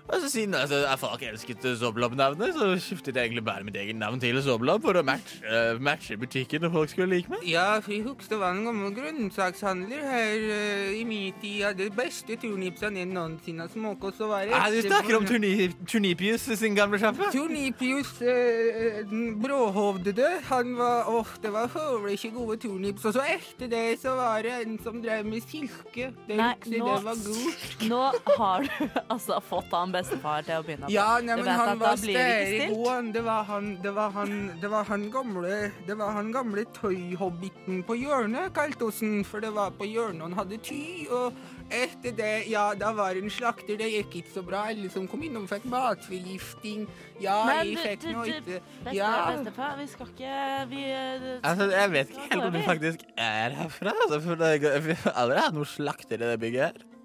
Og 0.08 0.20
så 0.22 0.30
Siden 0.30 0.54
altså, 0.54 0.76
jeg 0.76 0.98
folk 0.98 1.22
elsket 1.22 1.64
Zoblob-navnet, 1.80 2.54
så 2.56 2.68
skiftet 2.80 3.16
jeg 3.16 3.28
egentlig 3.28 3.44
bare 3.44 3.64
mitt 3.64 3.76
eget 3.76 3.96
navn 3.96 4.20
til 4.20 4.40
Zoblob 4.42 4.82
for 4.84 4.96
å 4.96 5.02
matche, 5.04 5.40
uh, 5.44 5.80
matche 5.80 6.16
butikken 6.20 6.64
og 6.68 6.72
folk 6.72 6.92
skulle 6.92 7.08
like 7.10 7.32
meg. 7.32 7.44
Ja, 7.48 7.76
det 7.80 8.38
var 8.40 8.54
en 8.54 8.64
gammel 8.64 8.94
grønnsakshandler 8.96 10.04
her 10.08 10.44
uh, 10.48 10.96
i 10.96 11.02
min 11.08 11.36
tid. 11.42 11.66
Hadde 11.66 11.88
de 11.88 11.92
beste 11.96 12.38
turnipsene 12.40 13.02
jeg 13.02 13.10
noensinne 13.10 13.66
har 13.66 13.72
smakt. 13.72 14.06
Og 14.08 14.30
var 14.30 14.48
det 14.48 14.54
Ja, 14.56 14.62
du 14.72 14.80
snakker 14.86 15.18
om 15.18 15.28
turni 15.28 15.52
Turnipius 15.88 16.48
sin 16.60 16.76
gamle 16.76 17.00
sjappe? 17.02 17.28
Turnipius 17.34 18.14
uh, 18.22 19.02
den 19.10 19.36
bråhovdede. 19.42 20.30
Han 20.48 20.72
var 20.78 21.08
Åh, 21.12 21.36
det 21.42 21.52
var 21.52 21.68
høvelig 21.74 22.16
ikke 22.18 22.32
gode 22.38 22.58
turnips. 22.64 23.04
Og 23.04 23.16
så 23.16 23.26
etter 23.34 23.68
det 23.72 23.84
så 24.00 24.16
var 24.16 24.40
det 24.46 24.56
en 24.62 24.80
som 24.84 25.02
drev 25.04 25.28
med 25.28 25.44
silke. 25.44 26.12
Det 26.28 26.40
Nei, 26.40 26.54
nå, 26.64 26.80
det 26.80 27.04
var 27.04 27.22
god. 27.28 27.68
nå 27.92 28.02
har 28.38 28.68
du 28.68 29.00
altså 29.08 29.40
fått 29.44 29.76
han 29.76 29.97
bestefar 29.98 30.46
til 30.46 30.58
å 30.58 30.64
begynne 30.66 30.86
med. 30.86 30.94
Ja, 30.94 31.18
nei, 31.22 31.36
men 31.40 31.50
han 31.60 31.78
var 31.82 31.98
blir 32.00 32.16
det 33.12 33.22
var 33.24 33.44
han, 33.48 33.70
det 33.82 33.92
var 33.94 34.10
han, 34.16 34.34
det 34.62 34.70
var 34.70 34.84
han 34.88 35.06
gamle 35.12 35.72
Det 35.86 35.96
var 35.98 36.12
han 36.16 36.32
gamle 36.32 36.64
tøyhobbiten 36.78 37.82
på 37.88 37.96
hjørnet, 37.98 38.52
kalte 38.56 38.88
oss 38.88 39.00
han. 39.04 39.22
For 39.28 39.44
det 39.44 39.52
var 39.56 39.74
på 39.78 39.88
hjørnet 39.88 40.28
han 40.28 40.36
hadde 40.38 40.58
ty. 40.64 40.80
Og 41.12 41.36
etter 41.74 42.14
det, 42.16 42.32
ja, 42.50 42.70
da 42.78 42.92
var 42.96 43.18
en 43.18 43.30
slakter. 43.32 43.78
Det 43.80 43.90
gikk 43.92 44.18
ikke 44.22 44.34
så 44.38 44.44
bra. 44.46 44.64
Alle 44.72 44.90
som 44.92 45.08
kom 45.10 45.22
innom, 45.26 45.46
fikk 45.50 45.66
matforgifting. 45.68 46.86
Ja, 47.22 47.40
Men 47.48 47.72
jeg 47.74 47.78
fikk 47.84 48.06
du, 48.06 48.10
ikke 48.22 48.60
bestefar, 48.84 48.94
Ja. 48.96 49.12
bestefar, 49.36 49.76
vi 49.78 49.86
skal 49.86 50.12
ikke 50.14 50.68
vi, 50.70 50.84
eh, 50.90 51.40
Altså, 51.42 51.70
Jeg 51.70 51.90
vet 51.92 52.10
ikke 52.10 52.28
helt 52.30 52.44
om 52.44 52.52
du 52.52 52.62
faktisk 52.62 53.04
er 53.16 53.50
herfra. 53.58 53.92
Altså, 54.04 54.20
for 54.20 54.34
det, 54.34 54.84
vi 54.84 54.92
har 55.02 55.12
aldri 55.24 55.42
hatt 55.42 55.54
noen 55.54 55.66
slakter 55.66 56.14
i 56.14 56.24
det 56.24 56.40
bygget 56.40 56.62
her. 56.70 56.97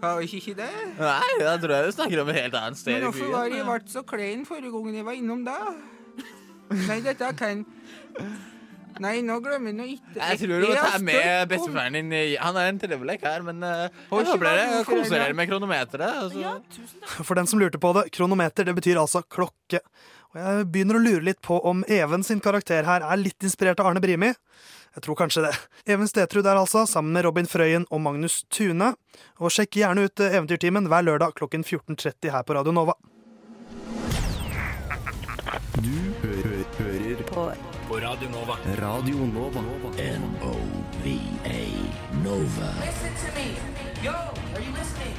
Har 0.00 0.18
vi 0.20 0.28
ikke 0.38 0.54
det? 0.58 0.68
Nei, 0.98 1.30
da 1.42 1.56
tror 1.58 1.74
jeg 1.74 1.88
du 1.88 1.96
snakker 1.96 2.20
om 2.22 2.28
et 2.30 2.36
helt 2.42 2.54
annet 2.54 2.78
sted 2.78 2.92
i 2.92 2.94
byen. 2.94 3.02
Men 3.02 3.10
hvorfor 3.12 3.32
var 3.34 3.48
jeg 3.50 3.66
vært 3.66 3.88
ble 3.88 3.94
så 3.96 4.02
klein 4.06 4.44
forrige 4.46 4.70
gangen 4.74 4.94
jeg 5.00 5.08
var 5.08 5.18
innom 5.18 5.42
da? 5.46 5.56
Nei, 6.68 7.00
dette 7.02 7.32
kan 7.38 7.64
Nei, 8.98 9.20
nå 9.22 9.36
glemmer 9.44 9.70
jeg 9.70 9.76
noe 9.78 9.90
ikke 9.92 10.18
Jeg 10.18 10.38
tror 10.40 10.62
du 10.62 10.66
må 10.66 10.76
ta 10.78 10.98
med 11.06 11.50
bestefaren 11.52 11.94
din. 11.94 12.14
Han 12.42 12.56
er 12.58 12.70
en 12.72 12.80
trivelig 12.82 13.18
her, 13.22 13.44
men 13.46 13.62
uh, 13.62 13.86
dere 14.10 14.80
koser 14.88 15.14
dere 15.14 15.36
med 15.38 15.50
kronometeret. 15.50 16.24
og 16.24 16.32
så- 16.34 17.22
For 17.22 17.38
den 17.38 17.46
som 17.46 17.60
lurte 17.62 17.78
på 17.78 17.92
det, 17.94 18.08
kronometer 18.16 18.66
det 18.66 18.74
betyr 18.74 18.98
altså 18.98 19.22
klokke. 19.22 19.82
Og 20.34 20.40
jeg 20.40 20.66
begynner 20.72 20.98
å 20.98 21.04
lure 21.04 21.24
litt 21.24 21.40
på 21.40 21.60
om 21.64 21.84
Even 21.88 22.22
sin 22.26 22.40
karakter 22.40 22.84
her 22.84 23.06
er 23.06 23.16
litt 23.16 23.38
inspirert 23.46 23.78
av 23.80 23.86
Arne 23.92 24.02
Brimi. 24.02 24.34
Jeg 24.98 25.04
tror 25.04 25.14
kanskje 25.14 25.42
det. 25.44 25.52
Even 25.86 26.08
Stetrud 26.10 26.46
er 26.46 26.58
altså, 26.58 26.80
sammen 26.86 27.12
med 27.14 27.22
Robin 27.22 27.46
Frøyen 27.46 27.84
og 27.94 28.00
Magnus 28.02 28.40
Tune. 28.50 28.88
Og 29.38 29.52
sjekk 29.54 29.78
gjerne 29.78 30.08
ut 30.08 30.18
eh, 30.18 30.34
Eventyrtimen 30.34 30.88
hver 30.90 31.04
lørdag 31.06 31.36
klokken 31.38 31.62
14.30 31.62 32.32
her 32.34 32.42
på 32.42 32.56
Radio 32.58 32.74
Nova. 32.74 32.96
Du 35.78 35.94
hø 36.24 36.34
hø 36.42 36.56
hører 36.80 37.22
på 37.30 37.46
på 37.86 38.00
Radio 38.02 38.32
Nova. 38.34 38.58
Radio 38.82 39.30
Nova. 39.30 39.62
N-O-V-A 40.02 41.62
Nova. 42.26 42.74
Listen 42.82 43.14
to 43.22 43.30
me. 43.38 43.48
Yo, 44.02 44.18
are 44.18 44.66
you 44.66 44.74
listening? 44.74 45.14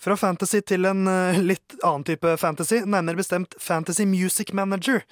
Fra 0.00 0.16
fantasy 0.16 0.60
til 0.60 0.84
en 0.84 1.08
eh, 1.08 1.40
litt 1.40 1.80
annen 1.84 2.04
type 2.04 2.36
fantasy, 2.40 2.84
nærmere 2.84 3.16
bestemt 3.24 3.56
Fantasy 3.60 4.04
Music 4.08 4.52
Manager. 4.52 5.02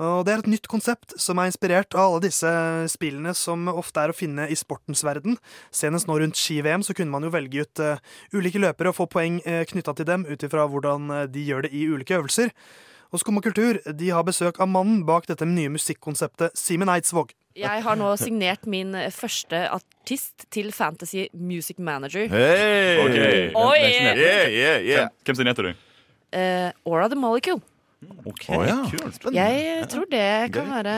Og 0.00 0.24
Det 0.24 0.32
er 0.32 0.40
et 0.40 0.48
nytt 0.48 0.68
konsept 0.70 1.12
som 1.20 1.38
er 1.40 1.50
inspirert 1.50 1.92
av 1.92 2.06
alle 2.06 2.22
disse 2.24 2.50
spillene 2.88 3.34
som 3.36 3.68
ofte 3.68 4.00
er 4.00 4.12
å 4.12 4.16
finne 4.16 4.46
i 4.48 4.56
sportens 4.56 5.02
verden. 5.04 5.36
Senest 5.68 6.08
nå 6.08 6.16
rundt 6.22 6.40
ski-VM 6.40 6.84
så 6.86 6.96
kunne 6.96 7.12
man 7.12 7.26
jo 7.26 7.32
velge 7.34 7.66
ut 7.66 7.82
eh, 7.84 8.00
ulike 8.32 8.62
løpere 8.62 8.94
og 8.94 8.96
få 8.96 9.10
poeng 9.12 9.42
uh, 9.44 9.60
knytta 9.68 9.92
til 9.98 10.08
dem 10.08 10.24
ut 10.24 10.46
ifra 10.46 10.64
hvordan 10.72 11.12
eh, 11.16 11.26
de 11.28 11.44
gjør 11.44 11.66
det 11.66 11.72
i 11.76 11.84
ulike 11.92 12.16
øvelser. 12.16 12.54
Og 13.12 13.20
Skum 13.20 13.42
og 13.42 13.44
kultur 13.44 13.80
de 13.84 14.08
har 14.14 14.24
besøk 14.24 14.62
av 14.62 14.70
mannen 14.72 15.02
bak 15.04 15.28
dette 15.28 15.44
nye 15.44 15.68
musikkonseptet, 15.74 16.56
Simen 16.56 16.88
Eidsvåg. 16.88 17.34
Jeg 17.58 17.82
har 17.84 17.98
nå 17.98 18.12
signert 18.16 18.64
min 18.70 18.94
første 19.12 19.64
artist 19.74 20.46
til 20.54 20.70
Fantasy 20.72 21.26
Music 21.34 21.82
Manager. 21.82 22.30
Hei! 22.30 22.94
Okay. 23.02 23.42
Oi! 23.58 23.80
Yeah, 23.82 24.48
yeah, 24.48 24.78
yeah. 24.86 25.10
Hvem 25.26 25.42
signerte 25.42 25.66
du? 25.66 25.74
Uh, 26.30 26.70
Aura 26.86 27.10
the 27.10 27.18
Molecule. 27.18 27.60
Ok, 28.00 28.46
oh, 28.56 28.62
ja, 28.64 28.76
kult. 28.88 29.26
Jeg 29.36 29.88
tror 29.92 30.06
det 30.08 30.22
kan 30.54 30.64
Gøy. 30.64 30.70
være 30.72 30.92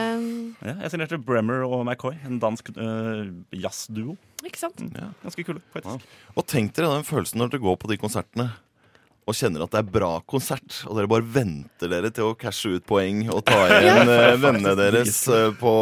Ja, 0.63 0.75
jeg 0.85 0.91
signerte 0.93 1.17
Bremmer 1.19 1.65
og 1.67 1.81
McCoy, 1.83 2.13
en 2.23 2.37
dansk 2.39 2.69
uh, 2.77 3.27
jazzduo. 3.51 4.15
Ikke 4.47 4.61
sant? 4.61 4.79
Ganske 5.23 5.43
kule, 5.47 5.59
faktisk. 5.75 6.05
Og 6.39 6.47
tenk 6.47 6.71
dere 6.77 6.93
den 6.95 7.03
følelsen 7.07 7.43
når 7.43 7.51
dere 7.53 7.63
går 7.65 7.75
på 7.81 7.91
de 7.91 7.99
konsertene 7.99 8.47
og 9.23 9.35
kjenner 9.39 9.63
at 9.63 9.71
det 9.71 9.79
er 9.79 9.91
bra 9.95 10.13
konsert, 10.27 10.81
og 10.87 10.97
dere 10.97 11.07
bare 11.11 11.23
venter 11.23 11.91
dere 11.91 12.09
til 12.11 12.31
å 12.31 12.37
cashe 12.39 12.73
ut 12.75 12.87
poeng 12.87 13.21
og 13.31 13.43
ta 13.47 13.59
igjen 13.71 14.07
Ja. 14.09 14.17
eh, 14.33 14.39
vennene 14.43 14.73
deres 14.79 15.21
på 15.61 15.75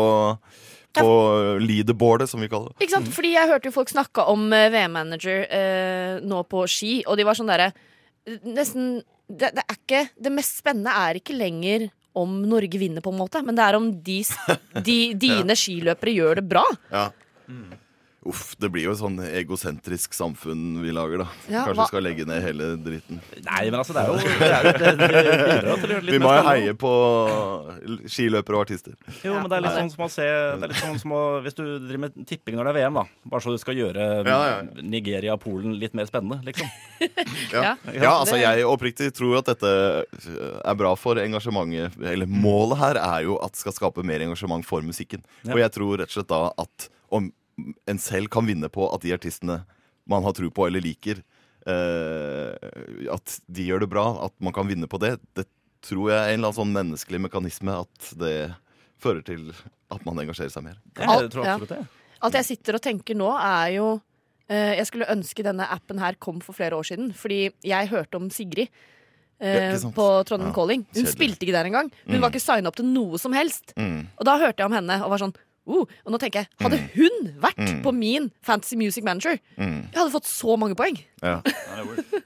på, 0.92 1.08
ja. 1.08 1.54
leaderboardet, 1.64 2.28
som 2.28 2.42
vi 2.44 2.50
kaller 2.52 2.74
det. 2.74 2.84
Ikke 2.84 2.98
sant? 2.98 3.08
Fordi 3.16 3.30
jeg 3.32 3.48
hørte 3.48 3.70
jo 3.70 3.76
folk 3.78 3.88
snakke 3.94 4.26
om 4.28 4.50
eh, 4.54 4.68
VM-manager 4.74 5.46
eh, 5.48 6.18
nå 6.28 6.42
på 6.52 6.66
ski, 6.68 6.98
og 7.08 7.16
de 7.16 7.24
var 7.30 7.38
sånn 7.40 7.48
derre 7.48 7.70
eh, 7.72 8.36
Nesten 8.44 8.98
det, 9.40 9.52
det 9.58 9.64
er 9.64 9.78
ikke 9.78 10.02
Det 10.28 10.32
mest 10.34 10.62
spennende 10.62 10.94
er 10.94 11.20
ikke 11.20 11.36
lenger 11.38 11.90
om 12.18 12.42
Norge 12.44 12.76
vinner, 12.76 13.00
på 13.04 13.14
en 13.14 13.22
måte, 13.22 13.40
men 13.46 13.56
det 13.56 13.64
er 13.64 13.78
om 13.78 13.86
de, 14.04 14.18
de, 14.84 14.98
dine 15.26 15.56
skiløpere 15.56 16.12
gjør 16.12 16.42
det 16.42 16.48
bra. 16.52 16.64
Ja. 16.92 17.06
Uff, 18.22 18.52
det 18.62 18.70
blir 18.70 18.84
jo 18.86 18.92
et 18.94 19.00
sånn 19.00 19.16
egosentrisk 19.18 20.14
samfunn 20.14 20.76
vi 20.84 20.92
lager, 20.94 21.24
da. 21.24 21.26
Ja, 21.50 21.64
Kanskje 21.66 21.74
hva- 21.74 21.86
vi 21.88 21.90
skal 21.90 22.04
legge 22.06 22.26
ned 22.30 22.44
hele 22.46 22.68
dritten. 22.78 23.18
Nei, 23.48 23.64
men 23.72 23.78
altså, 23.80 23.96
det 23.98 24.04
er 24.04 24.12
jo 24.12 24.18
det, 24.22 24.50
er 24.52 24.68
jo, 24.68 24.74
det, 24.78 24.92
det 25.02 25.88
det 25.90 25.98
litt 26.06 26.14
Vi 26.14 26.20
må 26.22 26.34
jo 26.36 26.44
heie 26.46 26.76
på 26.78 26.92
skiløpere 28.14 28.60
og 28.60 28.66
artister. 28.68 28.94
Jo, 29.26 29.40
men 29.40 29.50
det 29.50 29.58
er 29.58 29.66
litt 29.66 29.80
sånn 29.80 29.90
som 29.96 30.06
å 30.06 30.10
se 30.14 30.28
det 30.28 30.68
er 30.68 30.70
litt 30.70 30.84
sånn 30.84 31.02
som 31.02 31.16
å, 31.18 31.24
Hvis 31.42 31.58
du 31.58 31.64
driver 31.66 32.04
med 32.06 32.22
tipping 32.30 32.60
når 32.60 32.70
det 32.70 32.76
er 32.76 32.80
VM, 32.84 33.02
da. 33.02 33.06
Bare 33.34 33.46
så 33.48 33.56
du 33.56 33.60
skal 33.62 33.82
gjøre 33.82 34.06
Ja, 34.22 34.38
ja. 34.52 34.62
Nigeria 34.86 35.34
og 35.34 35.42
Polen 35.48 35.74
litt 35.82 35.98
mer 35.98 36.06
spennende, 36.10 36.42
liksom. 36.46 36.70
Ja, 37.56 37.74
ja 37.90 38.14
altså 38.14 38.38
jeg 38.38 38.70
oppriktig 38.70 39.10
tror 39.18 39.40
at 39.42 39.50
dette 39.50 39.74
er 40.62 40.78
bra 40.78 40.94
for 41.00 41.18
engasjementet. 41.18 41.98
Eller 42.14 42.30
målet 42.30 42.78
her 42.86 43.02
er 43.02 43.26
jo 43.32 43.42
at 43.42 43.58
det 43.58 43.66
skal 43.66 43.76
skape 43.76 44.06
mer 44.06 44.22
engasjement 44.30 44.66
for 44.68 44.86
musikken. 44.86 45.26
Ja. 45.42 45.56
Og 45.56 45.66
jeg 45.66 45.74
tror 45.74 45.98
rett 46.04 46.14
og 46.14 46.20
slett 46.20 46.30
da 46.30 46.46
at 46.62 46.92
om 47.12 47.32
en 47.88 48.00
selv 48.02 48.30
kan 48.34 48.46
vinne 48.48 48.70
på 48.70 48.88
at 48.94 49.02
de 49.06 49.14
artistene 49.16 49.62
man 50.10 50.24
har 50.26 50.34
tro 50.38 50.50
på 50.50 50.66
eller 50.68 50.82
liker, 50.84 51.22
eh, 51.70 53.12
at 53.14 53.36
de 53.48 53.68
gjør 53.70 53.84
det 53.86 53.90
bra, 53.92 54.06
at 54.28 54.34
man 54.44 54.54
kan 54.56 54.68
vinne 54.70 54.90
på 54.92 55.00
det, 55.02 55.16
det 55.38 55.48
tror 55.86 56.12
jeg 56.12 56.18
er 56.20 56.34
en 56.34 56.40
eller 56.42 56.52
annen 56.52 56.60
sånn 56.60 56.76
menneskelig 56.76 57.22
mekanisme 57.28 57.74
at 57.84 58.12
det 58.22 58.36
fører 59.02 59.24
til 59.26 59.48
at 59.92 60.06
man 60.06 60.20
engasjerer 60.22 60.54
seg 60.54 60.66
mer. 60.68 60.78
Alt, 61.02 61.34
ja. 61.42 61.58
Alt 62.22 62.38
jeg 62.38 62.46
sitter 62.52 62.78
og 62.78 62.84
tenker 62.86 63.18
nå, 63.18 63.32
er 63.34 63.72
jo 63.80 63.88
eh, 64.48 64.76
Jeg 64.78 64.86
skulle 64.92 65.08
ønske 65.10 65.42
denne 65.46 65.66
appen 65.74 65.98
her 66.04 66.14
kom 66.22 66.38
for 66.46 66.54
flere 66.54 66.78
år 66.78 66.86
siden. 66.86 67.10
Fordi 67.18 67.48
jeg 67.66 67.90
hørte 67.90 68.20
om 68.20 68.28
Sigrid 68.30 68.70
eh, 69.42 69.72
Ja, 69.74 69.90
på 69.96 70.06
Trondheim 70.30 70.52
Ja, 70.52 70.56
Calling. 70.60 70.84
Hun 70.86 70.94
kjedelig. 71.02 71.16
spilte 71.16 71.48
ikke 71.48 71.56
der 71.58 71.70
engang. 71.72 71.90
Hun 72.06 72.20
Mm. 72.20 72.22
var 72.22 72.30
ikke 72.30 72.44
signa 72.46 72.70
opp 72.70 72.78
til 72.78 72.86
noe 72.94 73.18
som 73.18 73.34
helst. 73.34 73.74
Mm. 73.76 74.06
Og 74.20 74.26
da 74.30 74.38
hørte 74.38 74.62
jeg 74.62 74.70
om 74.70 74.78
henne 74.78 75.00
og 75.02 75.10
var 75.16 75.24
sånn 75.26 75.34
uh, 75.72 75.86
Og 76.06 76.14
nå 76.14 76.20
tenker 76.22 76.44
jeg, 76.44 76.50
hadde 76.62 76.80
hun 76.96 77.32
vært 77.42 77.58
Mm. 77.62 77.82
på 77.86 77.92
min 77.96 78.30
Fantasy 78.46 78.76
Music 78.80 79.04
Manager, 79.08 79.40
Mm. 79.58 79.88
jeg 79.92 79.98
hadde 80.00 80.12
fått 80.14 80.30
så 80.30 80.58
mange 80.60 80.76
poeng. 80.76 80.98
Ja. 81.24 81.42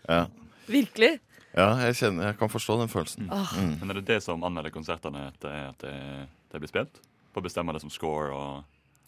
ja. 0.10 0.26
Virkelig. 0.68 1.20
ja 1.56 1.68
jeg, 1.86 1.96
kjenner, 2.02 2.32
jeg 2.32 2.38
kan 2.40 2.50
forstå 2.50 2.80
den 2.82 2.90
følelsen. 2.92 3.28
Ah. 3.32 3.52
Mm. 3.60 3.76
Men 3.82 3.90
er 3.94 4.00
det 4.02 4.06
det 4.10 4.22
som 4.26 4.44
anmelder 4.44 4.74
konsertene, 4.74 5.28
at 5.34 5.40
det, 5.44 5.52
er 5.52 5.68
at 5.70 5.84
det, 5.86 6.30
det 6.52 6.62
blir 6.64 6.72
spilt? 6.72 7.02
På 7.36 7.44
å 7.44 7.46
bestemme 7.46 7.74
det 7.76 7.82
som 7.84 7.92
score 7.94 8.32
og 8.34 8.64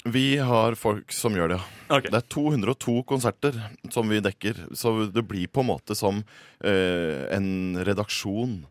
Vi 0.08 0.38
har 0.38 0.76
folk 0.80 1.12
som 1.12 1.34
gjør 1.36 1.50
det, 1.56 1.60
ja. 1.89 2.00
Det 2.06 2.13
er 2.15 2.28
202 2.32 3.02
konserter 3.10 3.56
som 3.91 4.08
vi 4.08 4.19
dekker, 4.23 4.67
så 4.78 4.93
det 5.12 5.23
blir 5.28 5.47
på 5.52 5.63
en 5.65 5.67
måte 5.73 5.95
som 5.97 6.21
uh, 6.63 7.23
en 7.34 7.76
redaksjon 7.84 8.62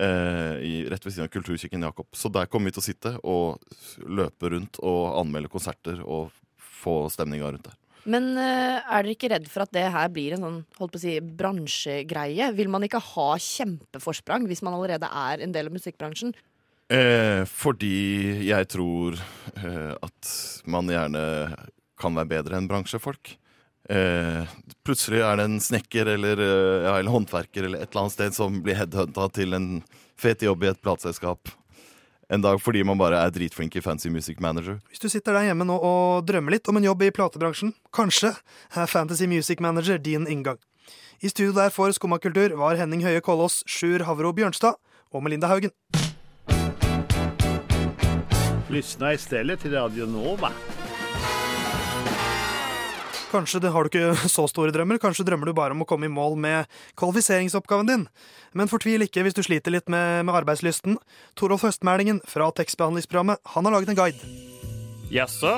eh, 0.00 0.54
i, 0.64 0.74
rett 0.90 1.06
ved 1.06 1.14
siden 1.14 1.26
av 1.28 1.32
Kulturkirken 1.34 1.86
Jakob. 1.86 2.08
Så 2.16 2.30
der 2.32 2.48
kommer 2.50 2.70
vi 2.70 2.76
til 2.76 2.84
å 2.84 2.86
sitte 2.86 3.14
og 3.22 4.06
løpe 4.06 4.52
rundt 4.54 4.80
og 4.82 5.18
anmelde 5.22 5.52
konserter 5.52 6.02
og 6.04 6.30
få 6.56 7.06
stemninga 7.12 7.50
rundt 7.50 7.68
der. 7.70 7.76
Men 8.06 8.36
eh, 8.38 8.78
er 8.78 9.02
dere 9.02 9.14
ikke 9.16 9.30
redd 9.32 9.48
for 9.50 9.64
at 9.64 9.72
det 9.74 9.88
her 9.90 10.10
blir 10.14 10.36
en 10.36 10.44
sånn 10.44 10.58
holdt 10.78 10.94
på 10.94 11.00
å 11.00 11.02
si, 11.02 11.16
bransjegreie? 11.40 12.52
Vil 12.54 12.70
man 12.70 12.86
ikke 12.86 13.02
ha 13.02 13.30
kjempeforsprang 13.42 14.46
hvis 14.46 14.62
man 14.66 14.76
allerede 14.78 15.10
er 15.10 15.42
en 15.42 15.54
del 15.54 15.70
av 15.70 15.74
musikkbransjen? 15.74 16.36
Eh, 16.86 17.42
fordi 17.50 18.46
jeg 18.46 18.68
tror 18.70 19.18
eh, 19.18 19.94
at 19.98 20.30
man 20.70 20.86
gjerne 20.92 21.24
kan 21.98 22.14
være 22.14 22.30
bedre 22.36 22.60
enn 22.60 22.70
bransjefolk. 22.70 23.34
Eh, 23.86 24.56
plutselig 24.86 25.20
er 25.22 25.36
det 25.38 25.44
en 25.46 25.60
snekker 25.62 26.08
eller, 26.16 26.40
eh, 26.42 26.86
ja, 26.88 26.96
eller 26.98 27.12
håndverker 27.14 27.68
eller 27.68 27.84
et 27.84 27.92
eller 27.92 28.06
annet 28.06 28.16
sted 28.16 28.34
som 28.34 28.58
blir 28.62 28.74
headhunta 28.78 29.28
til 29.32 29.54
en 29.54 29.68
fet 30.18 30.42
jobb 30.42 30.64
i 30.64 30.72
et 30.72 30.82
plateselskap 30.82 31.52
en 32.28 32.42
dag 32.42 32.60
fordi 32.62 32.82
man 32.86 32.98
bare 32.98 33.18
er 33.22 33.34
dritflink 33.34 33.76
i 33.76 33.82
Fancy 33.82 34.10
Music 34.10 34.40
Manager. 34.40 34.80
Hvis 34.90 35.02
du 35.02 35.08
sitter 35.08 35.36
der 35.36 35.50
hjemme 35.50 35.66
nå 35.66 35.76
og 35.78 36.26
drømmer 36.26 36.56
litt 36.56 36.68
om 36.68 36.78
en 36.78 36.88
jobb 36.88 37.06
i 37.06 37.12
platebransjen, 37.14 37.74
kanskje 37.94 38.32
er 38.74 38.90
Fantasy 38.90 39.28
Music 39.30 39.62
Manager 39.62 39.98
din 39.98 40.26
inngang. 40.26 40.58
I 41.22 41.30
studio 41.32 41.54
der 41.56 41.70
for 41.70 41.92
Skumma 41.96 42.18
kultur 42.20 42.56
var 42.58 42.76
Henning 42.76 43.04
Høie 43.06 43.22
Kolås, 43.24 43.62
Sjur 43.66 44.04
Havro 44.04 44.34
Bjørnstad 44.36 44.76
og 45.12 45.22
Melinda 45.24 45.48
Haugen. 45.48 45.72
Lyssna 48.68 49.14
stedet 49.16 49.60
til 49.62 49.78
Radio 49.78 50.06
Nova. 50.10 50.50
Kanskje 53.36 53.68
har 53.68 53.84
du 53.84 53.90
ikke 53.90 54.28
så 54.36 54.46
store 54.48 54.72
drømmer, 54.72 55.00
kanskje 55.02 55.26
drømmer 55.28 55.50
du 55.50 55.56
bare 55.56 55.76
om 55.76 55.84
å 55.84 55.88
komme 55.88 56.08
i 56.08 56.12
mål 56.12 56.38
med 56.40 56.70
kvalifiseringsoppgaven 56.96 57.90
din. 57.90 58.06
Men 58.56 58.70
fortvil 58.70 59.04
ikke 59.04 59.26
hvis 59.26 59.36
du 59.36 59.42
sliter 59.44 59.74
litt 59.74 59.90
med, 59.92 60.24
med 60.24 60.38
arbeidslysten. 60.38 60.96
Torolf 61.36 61.66
Høstmælingen 61.66 62.22
fra 62.30 62.48
tekstbehandlingsprogrammet 62.56 63.42
han 63.52 63.68
har 63.68 63.76
laget 63.76 63.92
en 63.92 64.00
guide. 64.00 64.32
Jaså, 65.12 65.52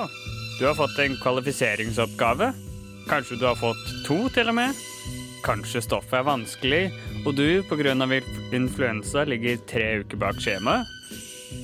du 0.59 0.67
har 0.67 0.75
fått 0.75 0.99
en 1.05 1.15
kvalifiseringsoppgave? 1.23 2.51
Kanskje 3.09 3.39
du 3.39 3.47
har 3.47 3.57
fått 3.63 3.87
to, 4.09 4.25
til 4.35 4.51
og 4.51 4.59
med? 4.59 4.83
Kanskje 5.47 5.85
stoffet 5.87 6.19
er 6.19 6.27
vanskelig, 6.27 6.85
og 7.23 7.39
du 7.39 7.63
pga. 7.71 7.95
influensa 8.53 9.23
ligger 9.25 9.63
tre 9.71 10.01
uker 10.03 10.19
bak 10.19 10.43
skjemaet? 10.43 10.98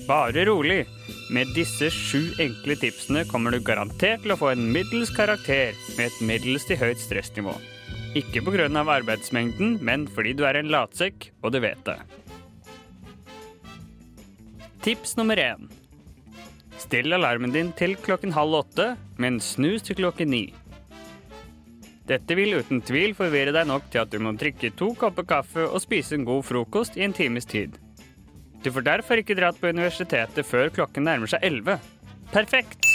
Bare 0.09 0.45
rolig. 0.49 0.87
Med 1.31 1.51
disse 1.57 1.91
sju 1.93 2.33
enkle 2.41 2.77
tipsene 2.81 3.25
kommer 3.29 3.53
du 3.53 3.61
garantert 3.65 4.25
til 4.25 4.33
å 4.33 4.39
få 4.41 4.53
en 4.55 4.67
middels 4.73 5.13
karakter 5.13 5.77
med 5.99 6.09
et 6.09 6.19
middels 6.25 6.65
til 6.69 6.81
høyt 6.81 7.01
stressnivå. 7.01 7.55
Ikke 8.15 8.45
pga. 8.47 8.69
arbeidsmengden, 8.69 9.79
men 9.83 10.07
fordi 10.07 10.33
du 10.33 10.45
er 10.47 10.57
en 10.57 10.71
latsekk, 10.71 11.33
og 11.43 11.53
du 11.53 11.61
vet 11.61 11.85
det. 11.85 11.99
Tips 14.83 15.17
nummer 15.17 15.37
én. 15.37 15.69
Still 16.79 17.13
alarmen 17.13 17.53
din 17.53 17.73
til 17.73 17.97
klokken 17.97 18.33
halv 18.33 18.55
åtte, 18.65 18.97
men 19.17 19.41
snus 19.41 19.83
til 19.83 19.97
klokken 19.97 20.31
ni. 20.31 20.45
Dette 22.05 22.37
vil 22.37 22.59
uten 22.61 22.83
tvil 22.85 23.15
forvirre 23.17 23.53
deg 23.57 23.67
nok 23.67 23.89
til 23.91 24.03
at 24.05 24.13
du 24.13 24.21
må 24.21 24.35
drikke 24.37 24.75
to 24.77 24.93
kopper 24.95 25.25
kaffe 25.25 25.65
og 25.65 25.81
spise 25.81 26.19
en 26.19 26.29
god 26.29 26.45
frokost 26.45 26.99
i 27.01 27.05
en 27.07 27.17
times 27.17 27.49
tid. 27.49 27.81
Du 28.65 28.73
får 28.73 28.87
derfor 28.87 29.21
ikke 29.21 29.37
dratt 29.37 29.59
på 29.61 29.69
universitetet 29.69 30.47
før 30.49 30.71
klokken 30.73 31.05
nærmer 31.05 31.29
seg 31.29 31.43
11. 31.45 31.77
Perfekt! 32.33 32.87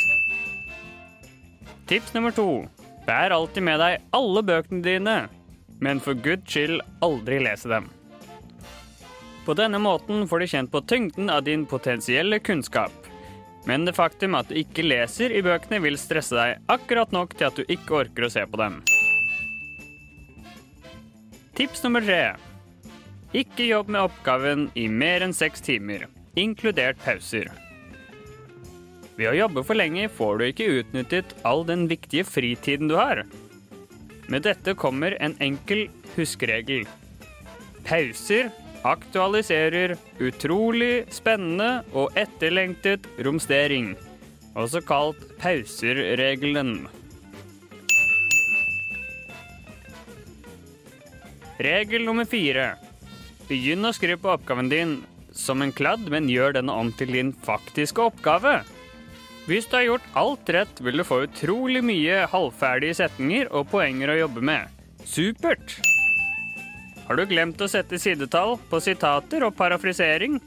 Tips 1.90 2.16
nummer 2.16 2.34
to. 2.34 2.66
Bær 3.06 3.34
alltid 3.34 3.66
med 3.66 3.78
deg 3.82 4.02
alle 4.18 4.42
bøkene 4.46 4.82
dine, 4.86 5.16
men 5.82 6.02
for 6.02 6.18
guds 6.18 6.50
skyld 6.50 6.82
aldri 7.06 7.38
lese 7.46 7.70
dem. 7.70 7.86
På 9.46 9.54
denne 9.58 9.78
måten 9.82 10.26
får 10.30 10.42
du 10.42 10.50
kjent 10.52 10.74
på 10.74 10.82
tyngden 10.90 11.30
av 11.34 11.46
din 11.46 11.70
potensielle 11.70 12.42
kunnskap. 12.42 12.94
Men 13.70 13.86
det 13.86 13.94
faktum 13.98 14.38
at 14.38 14.50
du 14.50 14.58
ikke 14.58 14.86
leser 14.86 15.34
i 15.34 15.46
bøkene, 15.46 15.84
vil 15.86 16.02
stresse 16.02 16.34
deg 16.34 16.66
akkurat 16.70 17.14
nok 17.14 17.38
til 17.38 17.50
at 17.50 17.58
du 17.58 17.66
ikke 17.70 18.04
orker 18.04 18.26
å 18.26 18.34
se 18.34 18.46
på 18.50 18.62
dem. 18.62 18.82
Tips 21.58 21.86
nummer 21.86 22.02
tre. 22.02 22.24
Ikke 23.30 23.68
jobb 23.68 23.92
med 23.94 24.08
oppgaven 24.08 24.70
i 24.74 24.88
mer 24.90 25.22
enn 25.22 25.36
seks 25.38 25.62
timer, 25.62 26.08
inkludert 26.34 26.98
pauser. 27.04 27.52
Ved 29.20 29.30
å 29.30 29.36
jobbe 29.38 29.62
for 29.68 29.78
lenge 29.78 30.08
får 30.10 30.40
du 30.40 30.46
ikke 30.48 30.70
utnyttet 30.80 31.36
all 31.46 31.62
den 31.68 31.86
viktige 31.92 32.26
fritiden 32.26 32.90
du 32.90 32.96
har. 32.98 33.22
Med 34.34 34.48
dette 34.48 34.74
kommer 34.74 35.14
en 35.22 35.38
enkel 35.46 35.86
huskeregel. 36.16 36.88
Pauser 37.86 38.50
aktualiserer 38.88 39.94
utrolig 40.24 41.06
spennende 41.14 41.84
og 41.94 42.18
etterlengtet 42.18 43.06
romstering, 43.22 43.94
også 44.58 44.82
kalt 44.82 45.22
pauser-regelen. 45.38 46.88
Regel 51.60 52.08
nummer 52.08 52.26
fire. 52.26 52.72
Begynn 53.50 53.88
å 53.88 53.94
skrive 53.96 54.22
på 54.22 54.30
oppgaven 54.36 54.70
din 54.70 55.00
som 55.34 55.64
en 55.64 55.74
kladd, 55.74 56.06
men 56.14 56.30
gjør 56.30 56.60
denne 56.60 56.74
om 56.78 56.92
til 56.94 57.10
din 57.14 57.32
faktiske 57.46 58.04
oppgave. 58.12 58.60
Hvis 59.50 59.66
du 59.66 59.78
har 59.80 59.88
gjort 59.88 60.10
alt 60.22 60.50
rett, 60.54 60.82
vil 60.86 61.02
du 61.02 61.06
få 61.08 61.24
utrolig 61.26 61.82
mye 61.86 62.28
halvferdige 62.30 63.00
setninger 63.00 63.50
og 63.50 63.72
poenger 63.72 64.14
å 64.14 64.20
jobbe 64.20 64.44
med. 64.46 64.76
Supert! 65.10 65.80
Har 67.08 67.18
du 67.18 67.26
glemt 67.26 67.62
å 67.66 67.70
sette 67.72 67.98
sidetall 67.98 68.60
på 68.70 68.78
sitater 68.86 69.42
og 69.48 69.56
parafrisering? 69.58 70.38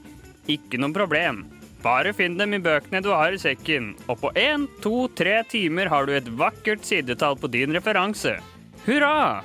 Ikke 0.46 0.78
noe 0.78 0.94
problem. 0.94 1.42
Bare 1.82 2.12
finn 2.14 2.36
dem 2.38 2.54
i 2.54 2.62
bøkene 2.62 3.02
du 3.02 3.10
har 3.10 3.34
i 3.34 3.40
sekken, 3.42 3.96
og 4.06 4.20
på 4.22 4.30
én, 4.38 4.68
to, 4.84 5.08
tre 5.18 5.40
timer 5.50 5.90
har 5.90 6.06
du 6.06 6.14
et 6.14 6.30
vakkert 6.38 6.86
sidetall 6.86 7.34
på 7.42 7.50
din 7.50 7.74
referanse. 7.74 8.36
Hurra! 8.86 9.42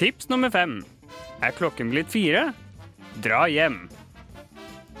Tips 0.00 0.30
nummer 0.32 0.48
fem. 0.48 0.78
Er 1.44 1.52
klokken 1.52 1.90
blitt 1.92 2.08
fire? 2.08 2.54
Dra 3.20 3.42
hjem. 3.52 3.82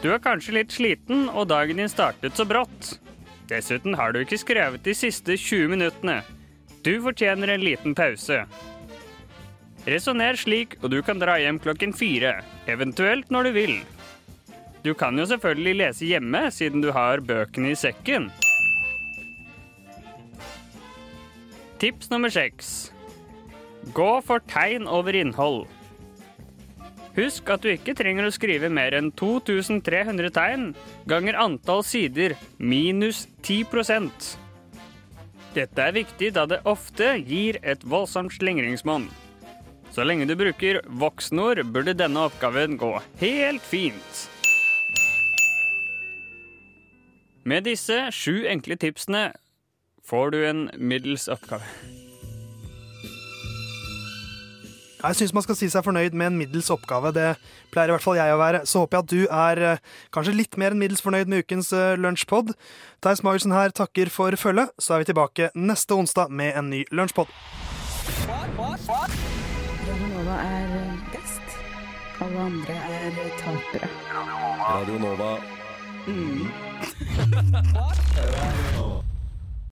Du 0.02 0.10
er 0.12 0.20
kanskje 0.20 0.58
litt 0.58 0.74
sliten, 0.76 1.22
og 1.32 1.46
dagen 1.48 1.80
din 1.80 1.88
startet 1.88 2.36
så 2.36 2.44
brått. 2.44 2.98
Dessuten 3.48 3.96
har 3.96 4.12
du 4.12 4.18
ikke 4.20 4.36
skrevet 4.42 4.84
de 4.84 4.92
siste 4.92 5.38
20 5.40 5.72
minuttene. 5.72 6.18
Du 6.84 6.92
fortjener 7.00 7.54
en 7.54 7.64
liten 7.64 7.96
pause. 7.96 8.42
Resonner 9.88 10.36
slik, 10.36 10.76
og 10.84 10.92
du 10.92 10.98
kan 11.00 11.16
dra 11.16 11.38
hjem 11.40 11.62
klokken 11.64 11.96
fire, 11.96 12.36
eventuelt 12.68 13.32
når 13.32 13.48
du 13.48 13.56
vil. 13.56 13.74
Du 14.84 14.92
kan 14.92 15.16
jo 15.16 15.24
selvfølgelig 15.32 15.76
lese 15.80 16.12
hjemme, 16.12 16.44
siden 16.52 16.84
du 16.84 16.92
har 16.92 17.24
bøkene 17.24 17.72
i 17.72 17.82
sekken. 17.88 18.28
Tips 21.80 22.12
nummer 22.12 22.28
seks. 22.28 22.90
Gå 23.94 24.10
for 24.26 24.42
tegn 24.50 24.88
over 24.88 25.16
innhold. 25.16 25.64
Husk 27.16 27.48
at 27.50 27.64
du 27.64 27.72
ikke 27.72 27.96
trenger 27.98 28.28
å 28.28 28.34
skrive 28.34 28.70
mer 28.70 28.94
enn 28.94 29.10
2300 29.18 30.30
tegn 30.36 30.68
ganger 31.10 31.38
antall 31.42 31.82
sider 31.84 32.36
minus 32.56 33.24
10% 33.42 34.36
Dette 35.56 35.82
er 35.82 35.96
viktig 35.96 36.30
da 36.36 36.44
det 36.46 36.60
ofte 36.70 37.16
gir 37.26 37.58
et 37.66 37.82
voldsomt 37.82 38.30
slingringsmonn. 38.36 39.08
Så 39.90 40.04
lenge 40.06 40.28
du 40.30 40.36
bruker 40.38 40.78
voksenord, 40.86 41.64
burde 41.74 41.96
denne 41.98 42.28
oppgaven 42.28 42.78
gå 42.78 42.92
helt 43.18 43.64
fint. 43.66 44.20
Med 47.42 47.66
disse 47.66 48.04
sju 48.14 48.44
enkle 48.46 48.78
tipsene 48.78 49.30
får 50.06 50.30
du 50.36 50.44
en 50.46 50.68
middels 50.78 51.26
oppgave. 51.32 51.66
Jeg 55.00 55.16
syns 55.16 55.32
man 55.32 55.44
skal 55.44 55.56
si 55.56 55.68
seg 55.72 55.84
fornøyd 55.84 56.16
med 56.16 56.28
en 56.28 56.38
middels 56.40 56.68
oppgave. 56.72 57.12
Det 57.16 57.30
pleier 57.72 57.88
i 57.88 57.94
hvert 57.94 58.04
fall 58.04 58.18
jeg 58.18 58.34
å 58.34 58.40
være. 58.40 58.62
Så 58.68 58.82
håper 58.82 58.98
jeg 58.98 59.04
at 59.04 59.12
du 59.12 59.22
er 59.40 59.62
eh, 59.70 59.82
kanskje 60.14 60.36
litt 60.36 60.58
mer 60.60 60.74
enn 60.74 60.82
middels 60.82 61.00
fornøyd 61.04 61.30
med 61.30 61.46
ukens 61.46 61.72
eh, 61.76 61.96
lunsjpod. 62.00 62.52
Theis 63.00 63.24
Magelsen 63.24 63.56
her 63.56 63.72
takker 63.72 64.12
for 64.12 64.36
følget. 64.36 64.74
Så 64.76 64.94
er 64.94 65.04
vi 65.04 65.10
tilbake 65.12 65.50
neste 65.56 65.96
onsdag 65.96 66.28
med 66.28 66.52
en 66.60 66.68
ny 66.72 66.84
lunsjpod. 66.92 67.32
Radio 68.28 70.06
Nova 70.12 70.36
er 70.44 70.68
best. 71.14 71.46
Alle 72.20 72.46
andre 72.50 72.76
er 73.00 73.20
tapere. 73.40 73.88
Radio 74.60 75.00
Nova. 75.00 75.32
Mm. 76.10 76.44